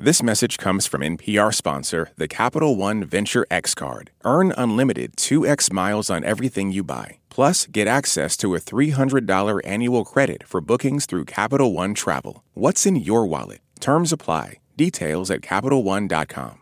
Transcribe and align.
This 0.00 0.22
message 0.22 0.58
comes 0.58 0.86
from 0.86 1.00
NPR 1.00 1.52
sponsor, 1.52 2.10
the 2.16 2.28
Capital 2.28 2.76
One 2.76 3.02
Venture 3.02 3.44
X 3.50 3.74
Card. 3.74 4.12
Earn 4.24 4.54
unlimited 4.56 5.16
2x 5.16 5.72
miles 5.72 6.08
on 6.08 6.22
everything 6.22 6.70
you 6.70 6.84
buy. 6.84 7.18
Plus, 7.30 7.66
get 7.66 7.88
access 7.88 8.36
to 8.36 8.54
a 8.54 8.60
$300 8.60 9.60
annual 9.64 10.04
credit 10.04 10.44
for 10.46 10.60
bookings 10.60 11.04
through 11.04 11.24
Capital 11.24 11.72
One 11.72 11.94
Travel. 11.94 12.44
What's 12.54 12.86
in 12.86 12.94
your 12.94 13.26
wallet? 13.26 13.58
Terms 13.80 14.12
apply. 14.12 14.60
Details 14.76 15.32
at 15.32 15.40
CapitalOne.com. 15.40 16.60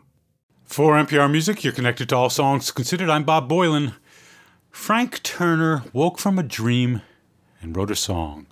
For 0.65 0.95
NPR 0.95 1.31
Music, 1.31 1.63
you're 1.63 1.73
connected 1.73 2.09
to 2.09 2.15
all 2.15 2.31
songs 2.31 2.71
considered. 2.71 3.07
I'm 3.07 3.23
Bob 3.23 3.47
Boilen. 3.47 3.93
Frank 4.71 5.21
Turner 5.21 5.83
woke 5.93 6.17
from 6.17 6.39
a 6.39 6.43
dream 6.43 7.03
and 7.61 7.77
wrote 7.77 7.91
a 7.91 7.95
song. 7.95 8.47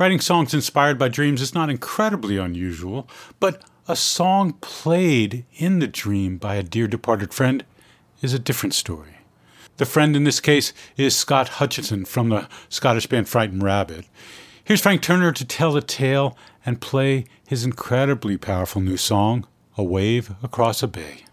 Writing 0.00 0.18
songs 0.18 0.52
inspired 0.52 0.98
by 0.98 1.06
dreams 1.06 1.40
is 1.40 1.54
not 1.54 1.70
incredibly 1.70 2.38
unusual, 2.38 3.08
but 3.38 3.62
a 3.86 3.96
song 3.96 4.54
played 4.60 5.44
in 5.56 5.78
the 5.78 5.86
dream 5.86 6.38
by 6.38 6.54
a 6.54 6.62
dear 6.62 6.86
departed 6.86 7.34
friend 7.34 7.64
is 8.22 8.32
a 8.32 8.38
different 8.38 8.74
story. 8.74 9.18
The 9.76 9.84
friend 9.84 10.16
in 10.16 10.24
this 10.24 10.40
case 10.40 10.72
is 10.96 11.16
Scott 11.16 11.48
Hutchison 11.48 12.04
from 12.04 12.30
the 12.30 12.48
Scottish 12.68 13.06
band 13.06 13.28
Frightened 13.28 13.62
Rabbit. 13.62 14.06
Here's 14.64 14.80
Frank 14.80 15.02
Turner 15.02 15.32
to 15.32 15.44
tell 15.44 15.72
the 15.72 15.82
tale 15.82 16.36
and 16.64 16.80
play 16.80 17.26
his 17.46 17.64
incredibly 17.64 18.38
powerful 18.38 18.80
new 18.80 18.96
song, 18.96 19.46
A 19.76 19.82
Wave 19.82 20.34
Across 20.42 20.82
a 20.82 20.88
Bay. 20.88 21.24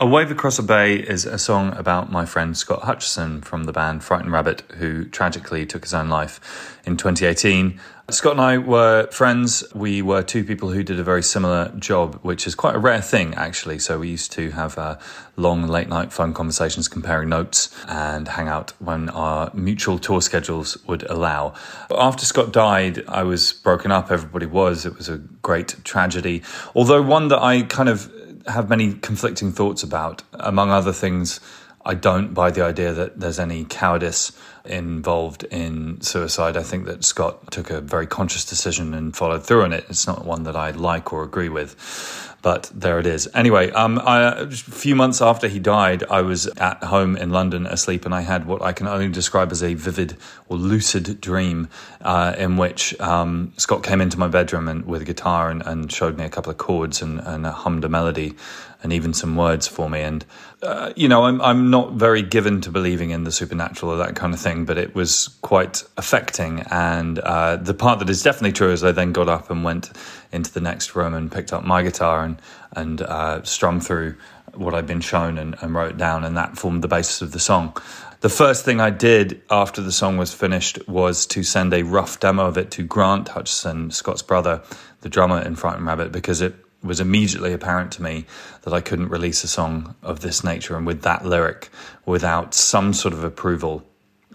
A 0.00 0.06
Wave 0.06 0.30
Across 0.30 0.58
a 0.58 0.62
Bay 0.64 0.96
is 0.96 1.26
a 1.26 1.38
song 1.38 1.76
about 1.76 2.10
my 2.10 2.24
friend 2.24 2.56
Scott 2.56 2.82
Hutchison 2.82 3.42
from 3.42 3.64
the 3.64 3.72
band 3.72 4.02
Frightened 4.02 4.32
Rabbit, 4.32 4.62
who 4.78 5.04
tragically 5.04 5.66
took 5.66 5.84
his 5.84 5.94
own 5.94 6.08
life 6.08 6.78
in 6.84 6.96
2018. 6.96 7.80
Scott 8.10 8.32
and 8.32 8.40
I 8.40 8.56
were 8.56 9.06
friends. 9.10 9.62
We 9.74 10.00
were 10.00 10.22
two 10.22 10.42
people 10.42 10.70
who 10.70 10.82
did 10.82 10.98
a 10.98 11.02
very 11.02 11.22
similar 11.22 11.68
job, 11.78 12.18
which 12.22 12.46
is 12.46 12.54
quite 12.54 12.74
a 12.74 12.78
rare 12.78 13.02
thing, 13.02 13.34
actually. 13.34 13.78
So 13.80 13.98
we 13.98 14.08
used 14.08 14.32
to 14.32 14.50
have 14.52 14.78
uh, 14.78 14.96
long 15.36 15.66
late 15.66 15.90
night 15.90 16.10
phone 16.10 16.32
conversations, 16.32 16.88
comparing 16.88 17.28
notes, 17.28 17.68
and 17.86 18.26
hang 18.26 18.48
out 18.48 18.72
when 18.78 19.10
our 19.10 19.50
mutual 19.52 19.98
tour 19.98 20.22
schedules 20.22 20.78
would 20.86 21.02
allow. 21.10 21.52
But 21.90 21.98
after 21.98 22.24
Scott 22.24 22.50
died, 22.50 23.04
I 23.06 23.24
was 23.24 23.52
broken 23.52 23.92
up. 23.92 24.10
Everybody 24.10 24.46
was. 24.46 24.86
It 24.86 24.96
was 24.96 25.10
a 25.10 25.18
great 25.18 25.76
tragedy, 25.84 26.42
although 26.74 27.02
one 27.02 27.28
that 27.28 27.42
I 27.42 27.60
kind 27.60 27.90
of 27.90 28.10
have 28.46 28.70
many 28.70 28.94
conflicting 28.94 29.52
thoughts 29.52 29.82
about. 29.82 30.22
Among 30.32 30.70
other 30.70 30.94
things, 30.94 31.40
I 31.88 31.94
don't 31.94 32.34
buy 32.34 32.50
the 32.50 32.62
idea 32.62 32.92
that 32.92 33.18
there's 33.18 33.38
any 33.38 33.64
cowardice 33.64 34.32
involved 34.66 35.44
in 35.44 36.02
suicide. 36.02 36.54
I 36.54 36.62
think 36.62 36.84
that 36.84 37.02
Scott 37.02 37.50
took 37.50 37.70
a 37.70 37.80
very 37.80 38.06
conscious 38.06 38.44
decision 38.44 38.92
and 38.92 39.16
followed 39.16 39.46
through 39.46 39.62
on 39.62 39.72
it. 39.72 39.86
It's 39.88 40.06
not 40.06 40.26
one 40.26 40.42
that 40.42 40.54
I 40.54 40.70
like 40.72 41.14
or 41.14 41.22
agree 41.22 41.48
with 41.48 42.28
but 42.40 42.70
there 42.74 42.98
it 43.00 43.06
is. 43.06 43.28
Anyway, 43.34 43.70
um, 43.72 43.98
I, 43.98 44.40
a 44.40 44.50
few 44.50 44.94
months 44.94 45.20
after 45.20 45.48
he 45.48 45.58
died, 45.58 46.04
I 46.08 46.22
was 46.22 46.46
at 46.46 46.82
home 46.84 47.16
in 47.16 47.30
London 47.30 47.66
asleep, 47.66 48.04
and 48.04 48.14
I 48.14 48.20
had 48.20 48.46
what 48.46 48.62
I 48.62 48.72
can 48.72 48.86
only 48.86 49.08
describe 49.08 49.50
as 49.50 49.62
a 49.62 49.74
vivid 49.74 50.16
or 50.48 50.56
lucid 50.56 51.20
dream, 51.20 51.68
uh, 52.00 52.34
in 52.38 52.56
which 52.56 52.98
um, 53.00 53.52
Scott 53.56 53.82
came 53.82 54.00
into 54.00 54.18
my 54.18 54.28
bedroom 54.28 54.68
and 54.68 54.86
with 54.86 55.02
a 55.02 55.04
guitar 55.04 55.50
and, 55.50 55.62
and 55.66 55.90
showed 55.90 56.16
me 56.16 56.24
a 56.24 56.30
couple 56.30 56.50
of 56.50 56.58
chords 56.58 57.02
and, 57.02 57.20
and 57.20 57.44
hummed 57.46 57.84
a 57.84 57.88
melody 57.88 58.36
and 58.82 58.92
even 58.92 59.12
some 59.12 59.36
words 59.36 59.66
for 59.66 59.90
me. 59.90 60.00
And 60.02 60.24
uh, 60.62 60.92
you 60.96 61.08
know, 61.08 61.24
I'm 61.24 61.40
I'm 61.40 61.70
not 61.70 61.92
very 61.92 62.22
given 62.22 62.60
to 62.62 62.70
believing 62.70 63.10
in 63.10 63.24
the 63.24 63.32
supernatural 63.32 63.92
or 63.92 63.96
that 63.98 64.16
kind 64.16 64.34
of 64.34 64.40
thing, 64.40 64.64
but 64.64 64.78
it 64.78 64.94
was 64.94 65.28
quite 65.42 65.84
affecting. 65.96 66.60
And 66.70 67.18
uh, 67.18 67.56
the 67.56 67.74
part 67.74 67.98
that 68.00 68.10
is 68.10 68.22
definitely 68.22 68.52
true 68.52 68.72
is 68.72 68.84
I 68.84 68.92
then 68.92 69.12
got 69.12 69.28
up 69.28 69.50
and 69.50 69.64
went 69.64 69.90
into 70.32 70.52
the 70.52 70.60
next 70.60 70.94
room 70.94 71.14
and 71.14 71.30
picked 71.30 71.52
up 71.52 71.64
my 71.64 71.82
guitar 71.82 72.24
and 72.24 72.40
and 72.72 73.02
uh, 73.02 73.42
strummed 73.44 73.84
through 73.84 74.16
what 74.54 74.74
I'd 74.74 74.86
been 74.86 75.00
shown 75.00 75.38
and, 75.38 75.56
and 75.60 75.74
wrote 75.74 75.96
down, 75.96 76.24
and 76.24 76.36
that 76.36 76.58
formed 76.58 76.82
the 76.82 76.88
basis 76.88 77.22
of 77.22 77.32
the 77.32 77.38
song. 77.38 77.76
The 78.20 78.28
first 78.28 78.64
thing 78.64 78.80
I 78.80 78.90
did 78.90 79.42
after 79.48 79.80
the 79.80 79.92
song 79.92 80.16
was 80.16 80.34
finished 80.34 80.88
was 80.88 81.24
to 81.26 81.44
send 81.44 81.72
a 81.72 81.82
rough 81.82 82.18
demo 82.18 82.46
of 82.46 82.58
it 82.58 82.72
to 82.72 82.82
Grant 82.82 83.28
Hutchison, 83.28 83.92
Scott's 83.92 84.22
brother, 84.22 84.62
the 85.02 85.08
drummer 85.08 85.40
in 85.40 85.54
Frightened 85.54 85.86
Rabbit, 85.86 86.10
because 86.10 86.40
it 86.40 86.56
was 86.82 87.00
immediately 87.00 87.52
apparent 87.52 87.92
to 87.92 88.02
me 88.02 88.24
that 88.62 88.72
I 88.72 88.80
couldn't 88.80 89.08
release 89.08 89.42
a 89.44 89.48
song 89.48 89.94
of 90.02 90.20
this 90.20 90.44
nature 90.44 90.76
and 90.76 90.86
with 90.86 91.02
that 91.02 91.24
lyric 91.24 91.70
without 92.06 92.54
some 92.54 92.92
sort 92.92 93.14
of 93.14 93.24
approval 93.24 93.84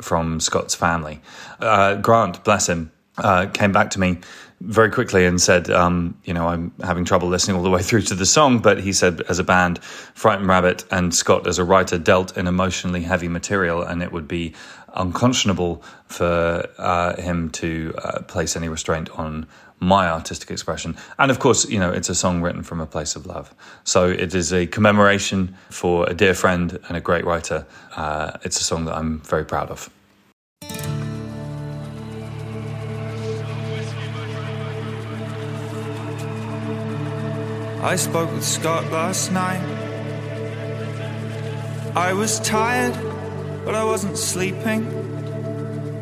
from 0.01 0.39
Scott's 0.39 0.75
family. 0.75 1.21
Uh, 1.59 1.95
Grant, 1.95 2.43
bless 2.43 2.67
him, 2.67 2.91
uh, 3.17 3.45
came 3.47 3.71
back 3.71 3.91
to 3.91 3.99
me 3.99 4.19
very 4.59 4.89
quickly 4.89 5.25
and 5.25 5.41
said, 5.41 5.69
um, 5.69 6.17
you 6.23 6.33
know, 6.33 6.47
I'm 6.47 6.73
having 6.81 7.05
trouble 7.05 7.27
listening 7.27 7.57
all 7.57 7.63
the 7.63 7.69
way 7.69 7.81
through 7.83 8.01
to 8.03 8.15
the 8.15 8.25
song, 8.25 8.59
but 8.59 8.79
he 8.81 8.93
said, 8.93 9.21
as 9.29 9.39
a 9.39 9.43
band, 9.43 9.83
Frightened 9.83 10.47
Rabbit 10.47 10.85
and 10.89 11.13
Scott 11.13 11.47
as 11.47 11.59
a 11.59 11.63
writer 11.63 11.97
dealt 11.97 12.37
in 12.37 12.47
emotionally 12.47 13.01
heavy 13.01 13.27
material, 13.27 13.83
and 13.83 14.01
it 14.01 14.11
would 14.11 14.27
be 14.27 14.53
unconscionable 14.95 15.83
for 16.07 16.67
uh, 16.77 17.15
him 17.21 17.49
to 17.49 17.93
uh, 17.97 18.21
place 18.23 18.55
any 18.55 18.69
restraint 18.69 19.09
on 19.11 19.47
my 19.83 20.07
artistic 20.09 20.49
expression. 20.49 20.95
And 21.19 21.29
of 21.29 21.39
course, 21.39 21.69
you 21.69 21.79
know, 21.79 21.91
it's 21.91 22.09
a 22.09 22.15
song 22.15 22.41
written 22.41 22.63
from 22.63 22.79
a 22.81 22.85
place 22.85 23.15
of 23.15 23.25
love. 23.25 23.53
So 23.83 24.09
it 24.09 24.33
is 24.33 24.51
a 24.53 24.65
commemoration 24.67 25.55
for 25.69 26.09
a 26.09 26.13
dear 26.13 26.33
friend 26.33 26.79
and 26.87 26.97
a 26.97 27.01
great 27.01 27.25
writer. 27.25 27.65
Uh, 27.95 28.31
it's 28.43 28.59
a 28.59 28.63
song 28.63 28.85
that 28.85 28.95
I'm 28.95 29.19
very 29.21 29.45
proud 29.45 29.69
of. 29.69 29.89
I 37.83 37.97
spoke 37.97 38.31
with 38.31 38.45
Scott 38.45 38.89
last 38.91 39.31
night. 39.33 39.61
I 41.95 42.13
was 42.13 42.39
tired, 42.39 42.95
but 43.65 43.75
I 43.75 43.83
wasn't 43.83 44.17
sleeping. 44.17 44.87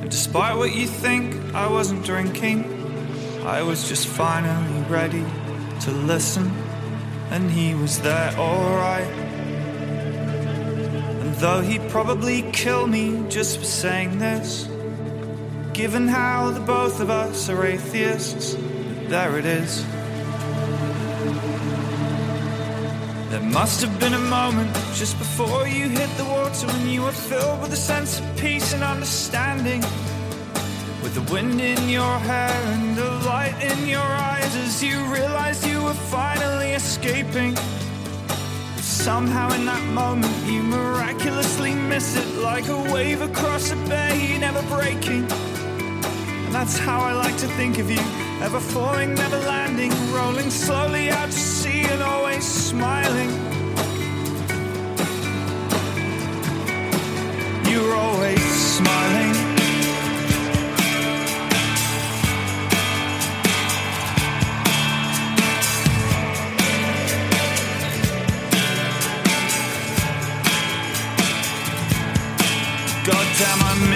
And 0.01 0.11
despite 0.11 0.55
what 0.57 0.75
you 0.75 0.85
think, 0.85 1.35
I 1.55 1.67
wasn't 1.69 2.05
drinking. 2.05 2.80
I 3.45 3.63
was 3.63 3.89
just 3.89 4.07
finally 4.07 4.81
ready 4.83 5.25
to 5.81 5.91
listen, 5.91 6.51
and 7.31 7.49
he 7.49 7.73
was 7.73 7.99
there 8.01 8.31
alright. 8.37 9.07
And 11.21 11.33
though 11.35 11.61
he'd 11.61 11.89
probably 11.89 12.43
kill 12.51 12.85
me 12.85 13.25
just 13.29 13.57
for 13.57 13.65
saying 13.65 14.19
this, 14.19 14.69
given 15.73 16.07
how 16.07 16.51
the 16.51 16.59
both 16.59 16.99
of 17.01 17.09
us 17.09 17.49
are 17.49 17.65
atheists, 17.65 18.55
there 19.07 19.39
it 19.39 19.45
is. 19.45 19.83
There 23.31 23.41
must 23.41 23.81
have 23.81 23.99
been 23.99 24.13
a 24.13 24.19
moment 24.19 24.71
just 24.93 25.17
before 25.17 25.67
you 25.67 25.89
hit 25.89 26.09
the 26.17 26.25
water 26.25 26.67
when 26.67 26.87
you 26.87 27.01
were 27.01 27.11
filled 27.11 27.61
with 27.61 27.73
a 27.73 27.77
sense 27.77 28.19
of 28.19 28.37
peace 28.37 28.71
and 28.73 28.83
understanding. 28.83 29.81
With 31.13 31.27
the 31.27 31.33
wind 31.33 31.59
in 31.59 31.89
your 31.89 32.19
hair 32.19 32.55
and 32.73 32.95
the 32.95 33.11
light 33.27 33.61
in 33.61 33.85
your 33.85 33.99
eyes 33.99 34.55
as 34.55 34.81
you 34.81 35.03
realized 35.07 35.67
you 35.67 35.83
were 35.83 35.93
finally 35.93 36.71
escaping. 36.71 37.53
Somehow 38.77 39.51
in 39.51 39.65
that 39.65 39.83
moment 39.93 40.33
you 40.45 40.63
miraculously 40.63 41.75
miss 41.75 42.15
it 42.15 42.37
like 42.37 42.69
a 42.69 42.93
wave 42.93 43.21
across 43.21 43.71
a 43.71 43.75
bay, 43.89 44.37
never 44.39 44.61
breaking. 44.73 45.29
And 46.45 46.55
that's 46.55 46.79
how 46.79 47.01
I 47.01 47.11
like 47.11 47.35
to 47.39 47.47
think 47.59 47.77
of 47.77 47.91
you 47.91 48.03
Ever 48.41 48.61
falling, 48.61 49.13
never 49.13 49.37
landing, 49.39 49.91
rolling 50.13 50.49
slowly 50.49 51.09
out 51.09 51.29
to 51.29 51.37
sea 51.37 51.81
and 51.81 52.01
always 52.01 52.45
smiling. 52.45 53.31
You're 57.69 57.95
always 57.95 58.41
smiling. 58.41 59.50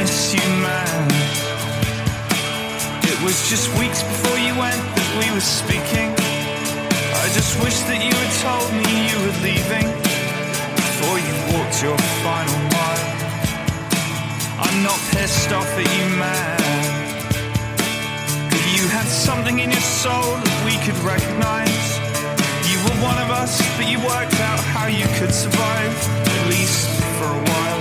Miss 0.05 0.33
you, 0.37 0.49
man. 0.61 1.01
It 3.11 3.17
was 3.25 3.49
just 3.49 3.65
weeks 3.81 4.03
before 4.03 4.37
you 4.37 4.53
went 4.53 4.77
that 4.97 5.09
we 5.17 5.27
were 5.33 5.47
speaking. 5.61 6.09
I 7.23 7.25
just 7.33 7.57
wish 7.65 7.77
that 7.89 7.99
you 8.05 8.13
had 8.13 8.33
told 8.45 8.69
me 8.77 8.85
you 9.09 9.17
were 9.25 9.37
leaving 9.41 9.87
before 10.77 11.17
you 11.25 11.33
walked 11.53 11.77
your 11.81 11.97
final 12.21 12.59
mile. 12.75 13.09
I'm 14.65 14.77
not 14.85 14.99
pissed 15.09 15.51
off 15.57 15.71
at 15.81 15.89
you, 15.97 16.07
man. 16.21 16.61
Cause 18.51 18.65
you 18.77 18.85
had 18.97 19.07
something 19.09 19.57
in 19.57 19.69
your 19.71 19.87
soul 20.05 20.29
that 20.45 20.59
we 20.67 20.75
could 20.85 20.99
recognize. 21.01 21.85
You 22.69 22.77
were 22.85 22.97
one 23.09 23.17
of 23.25 23.29
us, 23.41 23.57
but 23.75 23.89
you 23.89 23.97
worked 24.05 24.39
out 24.49 24.61
how 24.75 24.85
you 24.85 25.07
could 25.17 25.33
survive, 25.33 25.95
at 26.29 26.43
least 26.53 26.85
for 27.17 27.25
a 27.25 27.41
while. 27.49 27.74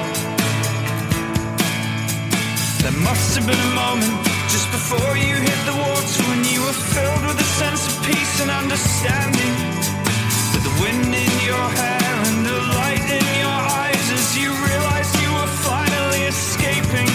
There 2.84 2.92
must 3.00 3.34
have 3.40 3.46
been 3.46 3.56
a 3.56 3.75
moment 3.75 4.12
just 4.52 4.69
before 4.69 5.16
you 5.16 5.32
hit 5.40 5.60
the 5.64 5.72
water 5.72 6.20
when 6.28 6.44
you 6.44 6.60
were 6.60 6.76
filled 6.92 7.25
with 7.25 7.40
a 7.40 7.50
sense 7.56 7.88
of 7.88 8.04
peace 8.04 8.36
and 8.44 8.50
understanding. 8.52 9.52
With 10.52 10.64
the 10.69 10.75
wind 10.84 11.08
in 11.08 11.32
your 11.48 11.66
hair 11.81 12.12
and 12.28 12.44
the 12.44 12.60
light 12.76 13.08
in 13.08 13.25
your 13.40 13.60
eyes 13.81 14.04
as 14.12 14.36
you 14.36 14.52
realized 14.52 15.16
you 15.16 15.32
were 15.32 15.52
finally 15.64 16.28
escaping. 16.28 17.08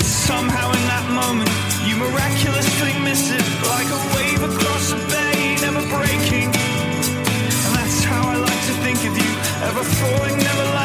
But 0.00 0.08
somehow 0.08 0.72
in 0.72 0.84
that 0.88 1.04
moment, 1.12 1.52
you 1.84 2.00
miraculously 2.00 2.96
miss 3.04 3.28
it 3.28 3.44
like 3.68 3.92
a 3.92 4.00
wave 4.16 4.40
across 4.40 4.96
a 4.96 5.00
bay, 5.12 5.60
never 5.60 5.84
breaking. 5.92 6.48
And 6.48 7.72
that's 7.76 8.08
how 8.08 8.24
I 8.24 8.36
like 8.40 8.62
to 8.72 8.74
think 8.80 9.04
of 9.04 9.12
you, 9.20 9.32
ever 9.68 9.84
falling, 9.84 10.38
never 10.40 10.75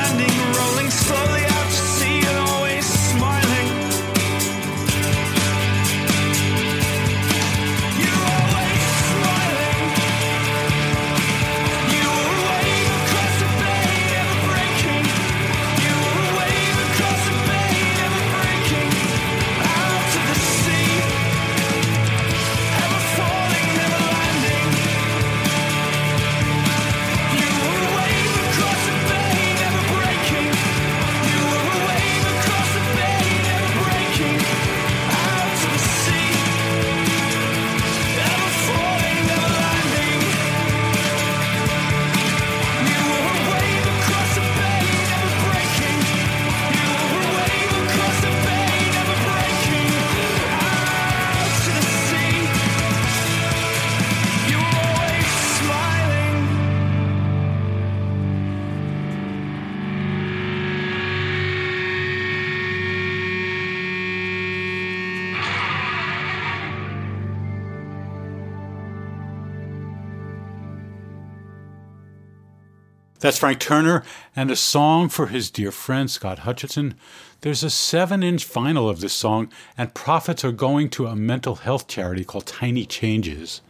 Frank 73.30 73.60
Turner 73.60 74.04
and 74.36 74.50
a 74.50 74.56
song 74.56 75.08
for 75.08 75.28
his 75.28 75.52
dear 75.52 75.72
friend 75.72 76.10
Scott 76.10 76.40
Hutchison. 76.40 76.96
There's 77.42 77.64
a 77.64 77.70
seven 77.70 78.24
inch 78.24 78.48
vinyl 78.48 78.90
of 78.90 79.00
this 79.00 79.14
song, 79.14 79.52
and 79.78 79.94
profits 79.94 80.44
are 80.44 80.52
going 80.52 80.90
to 80.92 81.06
a 81.06 81.16
mental 81.16 81.56
health 81.56 81.88
charity 81.88 82.24
called 82.24 82.48
Tiny 82.48 82.86
Changes. 82.86 83.62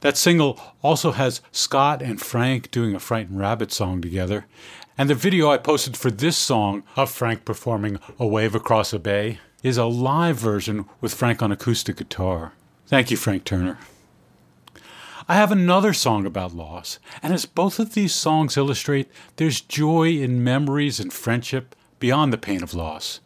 That 0.00 0.16
single 0.16 0.60
also 0.82 1.12
has 1.12 1.40
Scott 1.52 2.02
and 2.02 2.20
Frank 2.20 2.70
doing 2.72 2.94
a 2.94 3.00
Frightened 3.00 3.38
Rabbit 3.38 3.72
song 3.72 4.02
together, 4.02 4.46
and 4.98 5.08
the 5.08 5.14
video 5.14 5.48
I 5.48 5.58
posted 5.58 5.96
for 5.96 6.10
this 6.10 6.36
song 6.36 6.82
of 6.96 7.10
Frank 7.10 7.44
performing 7.44 7.98
A 8.18 8.26
Wave 8.26 8.54
Across 8.54 8.92
a 8.92 8.98
Bay 8.98 9.38
is 9.62 9.78
a 9.78 9.84
live 9.84 10.36
version 10.36 10.86
with 11.00 11.14
Frank 11.14 11.40
on 11.40 11.52
acoustic 11.52 11.96
guitar. 11.96 12.52
Thank 12.88 13.10
you, 13.10 13.16
Frank 13.16 13.44
Turner. 13.44 13.78
I 15.28 15.36
have 15.36 15.52
another 15.52 15.92
song 15.92 16.26
about 16.26 16.52
loss, 16.52 16.98
and 17.22 17.32
as 17.32 17.46
both 17.46 17.78
of 17.78 17.94
these 17.94 18.12
songs 18.12 18.56
illustrate, 18.56 19.08
there's 19.36 19.60
joy 19.60 20.08
in 20.08 20.42
memories 20.42 20.98
and 20.98 21.12
friendship 21.12 21.76
beyond 22.00 22.32
the 22.32 22.38
pain 22.38 22.62
of 22.62 22.74
loss. 22.74 23.20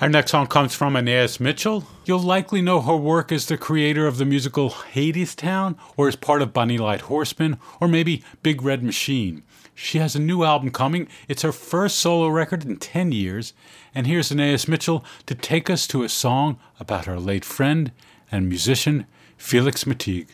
Our 0.00 0.08
next 0.08 0.30
song 0.30 0.46
comes 0.46 0.74
from 0.74 0.96
Anais 0.96 1.36
Mitchell. 1.40 1.86
You'll 2.06 2.20
likely 2.20 2.62
know 2.62 2.80
her 2.80 2.96
work 2.96 3.30
as 3.30 3.46
the 3.46 3.58
creator 3.58 4.06
of 4.06 4.16
the 4.16 4.24
musical 4.24 4.70
Hadestown, 4.70 5.76
or 5.98 6.08
as 6.08 6.16
part 6.16 6.40
of 6.40 6.54
Bonnie 6.54 6.78
Light 6.78 7.02
Horseman, 7.02 7.58
or 7.80 7.86
maybe 7.86 8.24
Big 8.42 8.62
Red 8.62 8.82
Machine. 8.82 9.42
She 9.74 9.98
has 9.98 10.16
a 10.16 10.20
new 10.20 10.44
album 10.44 10.70
coming. 10.70 11.06
It's 11.28 11.42
her 11.42 11.52
first 11.52 11.98
solo 11.98 12.28
record 12.28 12.64
in 12.64 12.76
10 12.78 13.12
years. 13.12 13.52
And 13.94 14.06
here's 14.06 14.32
Anais 14.32 14.68
Mitchell 14.68 15.04
to 15.26 15.34
take 15.34 15.68
us 15.68 15.86
to 15.88 16.02
a 16.02 16.08
song 16.08 16.58
about 16.80 17.04
her 17.04 17.18
late 17.18 17.44
friend 17.44 17.92
and 18.30 18.48
musician, 18.48 19.06
Felix 19.36 19.84
McTeague. 19.84 20.28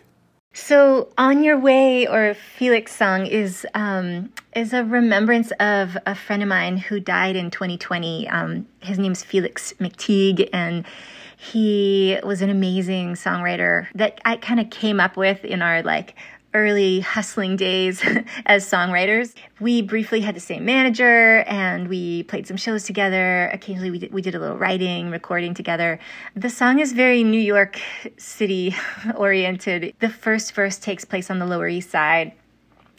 So, 0.52 1.12
On 1.18 1.44
Your 1.44 1.58
Way 1.58 2.06
or 2.06 2.34
Felix 2.34 2.94
song 2.94 3.26
is 3.26 3.66
um, 3.74 4.32
is 4.56 4.72
a 4.72 4.82
remembrance 4.82 5.50
of 5.60 5.96
a 6.06 6.14
friend 6.14 6.42
of 6.42 6.48
mine 6.48 6.78
who 6.78 7.00
died 7.00 7.36
in 7.36 7.50
2020. 7.50 8.28
Um, 8.28 8.66
his 8.80 8.98
name's 8.98 9.22
Felix 9.22 9.74
McTeague, 9.74 10.48
and 10.52 10.86
he 11.36 12.18
was 12.24 12.42
an 12.42 12.50
amazing 12.50 13.14
songwriter 13.14 13.86
that 13.94 14.20
I 14.24 14.36
kind 14.36 14.58
of 14.58 14.70
came 14.70 15.00
up 15.00 15.16
with 15.16 15.44
in 15.44 15.62
our 15.62 15.82
like 15.82 16.16
early 16.54 17.00
hustling 17.00 17.56
days 17.56 18.02
as 18.46 18.68
songwriters. 18.68 19.34
We 19.60 19.82
briefly 19.82 20.20
had 20.20 20.34
the 20.34 20.40
same 20.40 20.64
manager 20.64 21.40
and 21.46 21.88
we 21.88 22.22
played 22.24 22.46
some 22.46 22.56
shows 22.56 22.84
together. 22.84 23.50
Occasionally 23.52 23.90
we 23.90 23.98
did, 23.98 24.12
we 24.12 24.22
did 24.22 24.34
a 24.34 24.38
little 24.38 24.56
writing, 24.56 25.10
recording 25.10 25.54
together. 25.54 25.98
The 26.34 26.50
song 26.50 26.80
is 26.80 26.92
very 26.92 27.22
New 27.22 27.40
York 27.40 27.80
City 28.16 28.74
oriented. 29.16 29.94
The 30.00 30.08
first 30.08 30.54
verse 30.54 30.78
takes 30.78 31.04
place 31.04 31.30
on 31.30 31.38
the 31.38 31.46
Lower 31.46 31.68
East 31.68 31.90
Side 31.90 32.32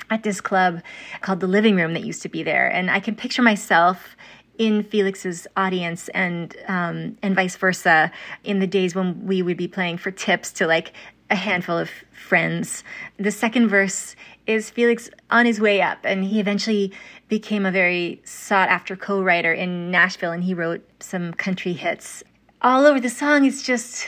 at 0.10 0.24
this 0.24 0.42
club 0.42 0.82
called 1.22 1.40
The 1.40 1.48
Living 1.48 1.76
Room 1.76 1.94
that 1.94 2.04
used 2.04 2.22
to 2.24 2.30
be 2.30 2.44
there. 2.44 2.68
And 2.68 2.90
I 2.90 3.00
can 3.00 3.16
picture 3.16 3.42
myself 3.42 4.16
in 4.58 4.84
Felix's 4.84 5.48
audience 5.56 6.10
and 6.10 6.56
um, 6.68 7.18
and 7.24 7.34
vice 7.34 7.56
versa 7.56 8.12
in 8.44 8.60
the 8.60 8.68
days 8.68 8.94
when 8.94 9.26
we 9.26 9.42
would 9.42 9.56
be 9.56 9.70
playing 9.70 9.98
for 9.98 10.12
tips 10.12 10.52
to 10.52 10.68
like 10.68 10.92
a 11.30 11.36
handful 11.36 11.78
of 11.78 11.90
friends. 12.12 12.84
The 13.18 13.32
second 13.32 13.68
verse 13.70 14.16
is 14.48 14.70
Felix 14.70 15.10
on 15.30 15.46
his 15.46 15.60
way 15.60 15.82
up, 15.82 16.00
and 16.04 16.24
he 16.24 16.40
eventually 16.40 16.92
became 17.28 17.66
a 17.66 17.72
very 17.72 18.22
sought 18.24 18.70
after 18.70 18.96
co 18.96 19.22
writer 19.22 19.54
in 19.54 19.92
Nashville, 19.92 20.32
and 20.32 20.44
he 20.44 20.54
wrote 20.54 20.84
some 21.00 21.34
country 21.34 21.74
hits. 21.74 22.24
All 22.62 22.86
over 22.86 23.00
the 23.00 23.10
song 23.10 23.46
is 23.46 23.64
just 23.64 24.08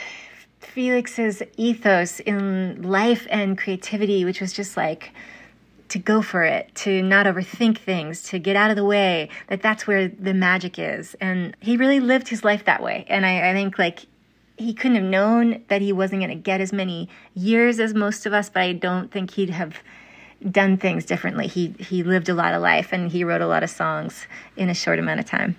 Felix's 0.60 1.42
ethos 1.56 2.20
in 2.20 2.82
life 2.82 3.26
and 3.30 3.56
creativity, 3.56 4.24
which 4.24 4.40
was 4.40 4.52
just 4.52 4.76
like 4.76 5.12
to 5.92 5.98
go 5.98 6.22
for 6.22 6.42
it, 6.42 6.74
to 6.74 7.02
not 7.02 7.26
overthink 7.26 7.76
things, 7.76 8.22
to 8.22 8.38
get 8.38 8.56
out 8.56 8.70
of 8.70 8.76
the 8.76 8.84
way, 8.84 9.28
that 9.48 9.60
that's 9.60 9.86
where 9.86 10.08
the 10.08 10.32
magic 10.32 10.78
is. 10.78 11.14
And 11.20 11.54
he 11.60 11.76
really 11.76 12.00
lived 12.00 12.28
his 12.28 12.42
life 12.42 12.64
that 12.64 12.82
way. 12.82 13.04
And 13.08 13.26
I, 13.26 13.50
I 13.50 13.52
think 13.52 13.78
like 13.78 14.06
he 14.62 14.72
couldn't 14.72 14.96
have 14.96 15.04
known 15.04 15.62
that 15.68 15.82
he 15.82 15.92
wasn't 15.92 16.20
going 16.20 16.30
to 16.30 16.42
get 16.42 16.60
as 16.60 16.72
many 16.72 17.08
years 17.34 17.80
as 17.80 17.94
most 17.94 18.24
of 18.26 18.32
us, 18.32 18.48
but 18.48 18.62
I 18.62 18.72
don't 18.72 19.10
think 19.10 19.32
he'd 19.32 19.50
have 19.50 19.78
done 20.50 20.76
things 20.76 21.04
differently. 21.04 21.46
He 21.46 21.74
he 21.78 22.02
lived 22.02 22.28
a 22.28 22.34
lot 22.34 22.54
of 22.54 22.62
life 22.62 22.92
and 22.92 23.10
he 23.10 23.24
wrote 23.24 23.40
a 23.40 23.46
lot 23.46 23.62
of 23.62 23.70
songs 23.70 24.26
in 24.56 24.68
a 24.68 24.74
short 24.74 24.98
amount 24.98 25.20
of 25.20 25.26
time. 25.26 25.56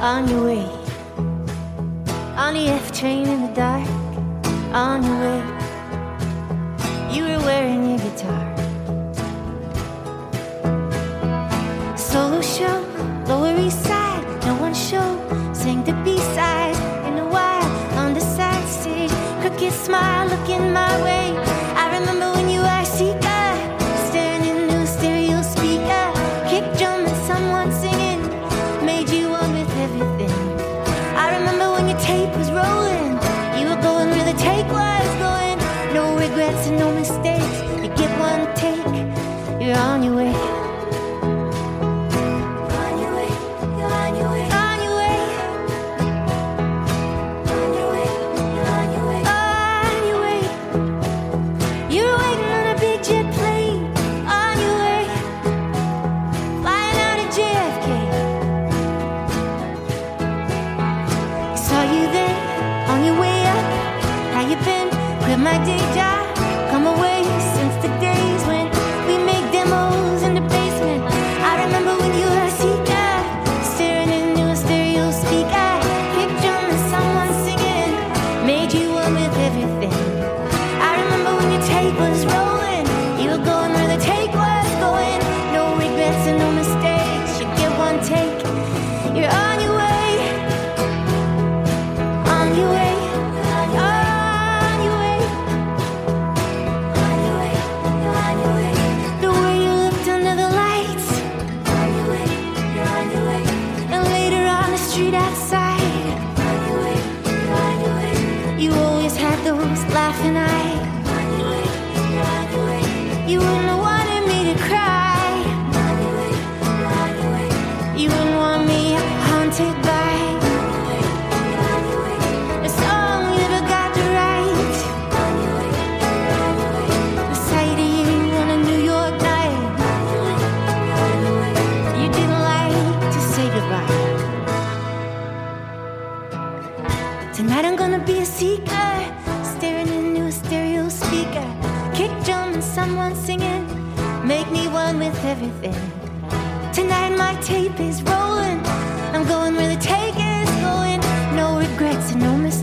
On 0.00 0.28
your 0.28 0.44
way, 0.44 0.66
on 2.36 2.52
the 2.52 2.66
F 2.68 2.92
train 2.92 3.26
in 3.26 3.40
the 3.40 3.52
dark, 3.54 3.88
on 4.74 5.02
your 5.02 5.18
way, 5.20 5.42
you 7.14 7.22
were 7.24 7.38
wearing 7.46 7.88
your 7.88 7.98
guitar. 7.98 8.53
Lower 13.54 13.66
East 13.66 13.93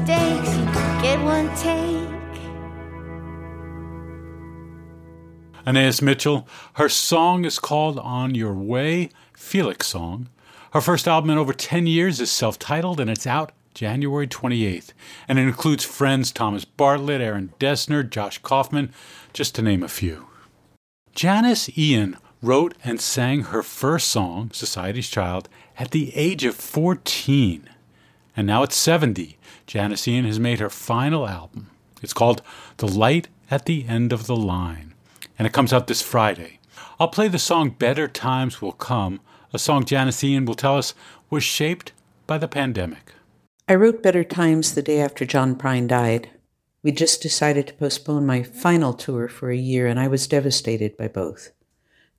take. 0.06 2.02
Anais 5.66 6.02
Mitchell. 6.02 6.48
Her 6.74 6.90
song 6.90 7.46
is 7.46 7.60
called 7.60 8.00
On 8.00 8.34
Your 8.34 8.54
Way, 8.54 9.10
Felix 9.34 9.88
Song. 9.88 10.30
Her 10.74 10.82
first 10.82 11.08
album 11.08 11.30
in 11.30 11.38
over 11.38 11.54
10 11.54 11.86
years 11.88 12.20
is 12.20 12.32
self 12.32 12.58
titled 12.58 13.00
and 13.00 13.10
it's 13.10 13.28
out 13.28 13.52
January 13.74 14.28
28th. 14.28 14.94
And 15.28 15.38
it 15.38 15.44
includes 15.44 15.84
friends 15.84 16.32
Thomas 16.32 16.66
Bartlett, 16.66 17.22
Aaron 17.22 17.54
Dessner, 17.60 18.10
Josh 18.10 18.40
Kaufman, 18.40 18.92
just 19.34 19.56
to 19.56 19.62
name 19.62 19.84
a 19.84 19.88
few. 19.88 20.28
Janis 21.14 21.70
Ian 21.78 22.18
wrote 22.42 22.74
and 22.84 23.00
sang 23.00 23.44
her 23.44 23.62
first 23.62 24.08
song, 24.08 24.50
Society's 24.52 25.10
Child, 25.10 25.48
at 25.78 25.92
the 25.92 26.16
age 26.16 26.44
of 26.44 26.56
14. 26.56 27.70
And 28.36 28.48
now 28.48 28.64
at 28.64 28.72
70, 28.72 29.38
Janis 29.72 30.06
Ian 30.06 30.26
has 30.26 30.38
made 30.38 30.60
her 30.60 30.70
final 30.70 31.26
album. 31.26 31.70
It's 32.02 32.12
called 32.12 32.42
The 32.76 32.90
Light 32.90 33.30
at 33.50 33.68
the 33.68 33.86
End 33.88 34.12
of 34.12 34.28
the 34.28 34.36
Line, 34.36 34.94
and 35.40 35.48
it 35.48 35.54
comes 35.54 35.72
out 35.72 35.88
this 35.88 36.02
Friday. 36.02 36.60
I'll 37.00 37.08
play 37.08 37.30
the 37.30 37.40
song 37.40 37.70
Better 37.80 38.10
Times 38.10 38.62
Will 38.62 38.74
Come, 38.74 39.22
a 39.54 39.58
song 39.58 39.86
Janis 39.86 40.22
Ian 40.26 40.44
will 40.44 40.56
tell 40.56 40.78
us 40.78 40.94
was 41.30 41.46
shaped 41.46 41.94
by 42.28 42.38
the 42.38 42.50
pandemic. 42.50 43.14
I 43.66 43.76
wrote 43.76 44.04
Better 44.04 44.26
Times 44.26 44.76
the 44.76 44.82
day 44.82 45.00
after 45.00 45.26
John 45.26 45.56
Prine 45.56 45.88
died. 45.88 46.30
We 46.84 46.92
just 46.92 47.22
decided 47.22 47.68
to 47.68 47.74
postpone 47.76 48.26
my 48.26 48.44
final 48.44 48.92
tour 48.92 49.30
for 49.30 49.52
a 49.52 49.56
year, 49.56 49.88
and 49.88 50.02
I 50.02 50.10
was 50.10 50.28
devastated 50.28 50.98
by 50.98 51.08
both. 51.08 51.54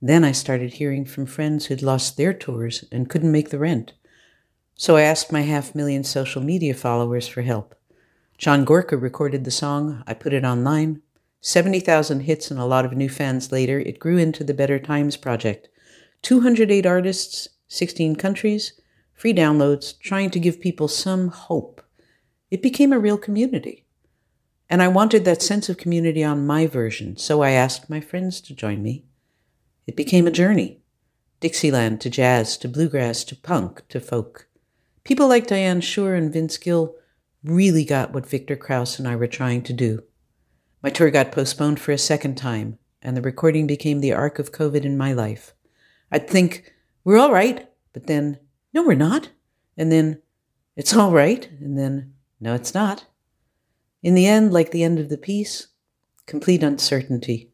Then 0.01 0.23
I 0.23 0.31
started 0.31 0.73
hearing 0.73 1.05
from 1.05 1.27
friends 1.27 1.67
who'd 1.67 1.83
lost 1.83 2.17
their 2.17 2.33
tours 2.33 2.83
and 2.91 3.11
couldn't 3.11 3.31
make 3.31 3.51
the 3.51 3.59
rent. 3.59 3.93
So 4.75 4.95
I 4.95 5.03
asked 5.03 5.31
my 5.31 5.41
half 5.41 5.75
million 5.75 6.03
social 6.03 6.41
media 6.41 6.73
followers 6.73 7.27
for 7.27 7.41
help. 7.43 7.75
John 8.37 8.65
Gorka 8.65 8.97
recorded 8.97 9.43
the 9.45 9.51
song, 9.51 10.03
I 10.07 10.13
put 10.13 10.33
it 10.33 10.43
online. 10.43 11.01
70,000 11.41 12.21
hits 12.21 12.49
and 12.49 12.59
a 12.59 12.65
lot 12.65 12.85
of 12.85 12.93
new 12.93 13.09
fans 13.09 13.51
later, 13.51 13.79
it 13.79 13.99
grew 13.99 14.17
into 14.17 14.43
the 14.43 14.53
Better 14.53 14.79
Times 14.79 15.17
Project. 15.17 15.69
208 16.23 16.85
artists, 16.85 17.49
16 17.67 18.15
countries, 18.15 18.79
free 19.13 19.33
downloads, 19.33 19.97
trying 19.99 20.29
to 20.31 20.39
give 20.39 20.59
people 20.59 20.87
some 20.87 21.27
hope. 21.27 21.81
It 22.49 22.61
became 22.61 22.93
a 22.93 22.99
real 22.99 23.17
community. 23.17 23.85
And 24.69 24.81
I 24.81 24.87
wanted 24.87 25.25
that 25.25 25.41
sense 25.41 25.69
of 25.69 25.77
community 25.77 26.23
on 26.23 26.47
my 26.47 26.65
version, 26.65 27.17
so 27.17 27.41
I 27.41 27.51
asked 27.51 27.89
my 27.89 27.99
friends 27.99 28.41
to 28.41 28.55
join 28.55 28.81
me. 28.81 29.05
It 29.85 29.95
became 29.95 30.25
a 30.27 30.31
journey 30.31 30.79
Dixieland 31.41 31.99
to 32.01 32.09
jazz 32.09 32.57
to 32.57 32.69
bluegrass 32.69 33.25
to 33.25 33.35
punk 33.35 33.87
to 33.89 33.99
folk. 33.99 34.47
People 35.03 35.27
like 35.27 35.47
Diane 35.47 35.81
Schuur 35.81 36.17
and 36.17 36.31
Vince 36.31 36.57
Gill 36.57 36.95
really 37.43 37.83
got 37.83 38.13
what 38.13 38.29
Viktor 38.29 38.55
Krauss 38.55 38.99
and 38.99 39.07
I 39.07 39.17
were 39.17 39.27
trying 39.27 39.61
to 39.63 39.73
do. 39.73 40.03
My 40.81 40.89
tour 40.89 41.11
got 41.11 41.31
postponed 41.31 41.79
for 41.79 41.91
a 41.91 41.97
second 41.97 42.35
time, 42.35 42.77
and 43.01 43.17
the 43.17 43.21
recording 43.21 43.67
became 43.67 43.99
the 43.99 44.13
arc 44.13 44.39
of 44.39 44.53
COVID 44.53 44.85
in 44.85 44.97
my 44.97 45.11
life. 45.11 45.53
I'd 46.09 46.29
think, 46.29 46.73
we're 47.03 47.17
all 47.17 47.33
right, 47.33 47.67
but 47.91 48.07
then, 48.07 48.39
no, 48.73 48.83
we're 48.83 48.93
not. 48.93 49.29
And 49.75 49.91
then, 49.91 50.21
it's 50.77 50.95
all 50.95 51.11
right, 51.11 51.49
and 51.59 51.77
then, 51.77 52.13
no, 52.39 52.53
it's 52.53 52.73
not. 52.73 53.05
In 54.01 54.15
the 54.15 54.27
end, 54.27 54.53
like 54.53 54.71
the 54.71 54.83
end 54.83 54.99
of 54.99 55.09
the 55.09 55.17
piece, 55.17 55.67
complete 56.25 56.63
uncertainty, 56.63 57.51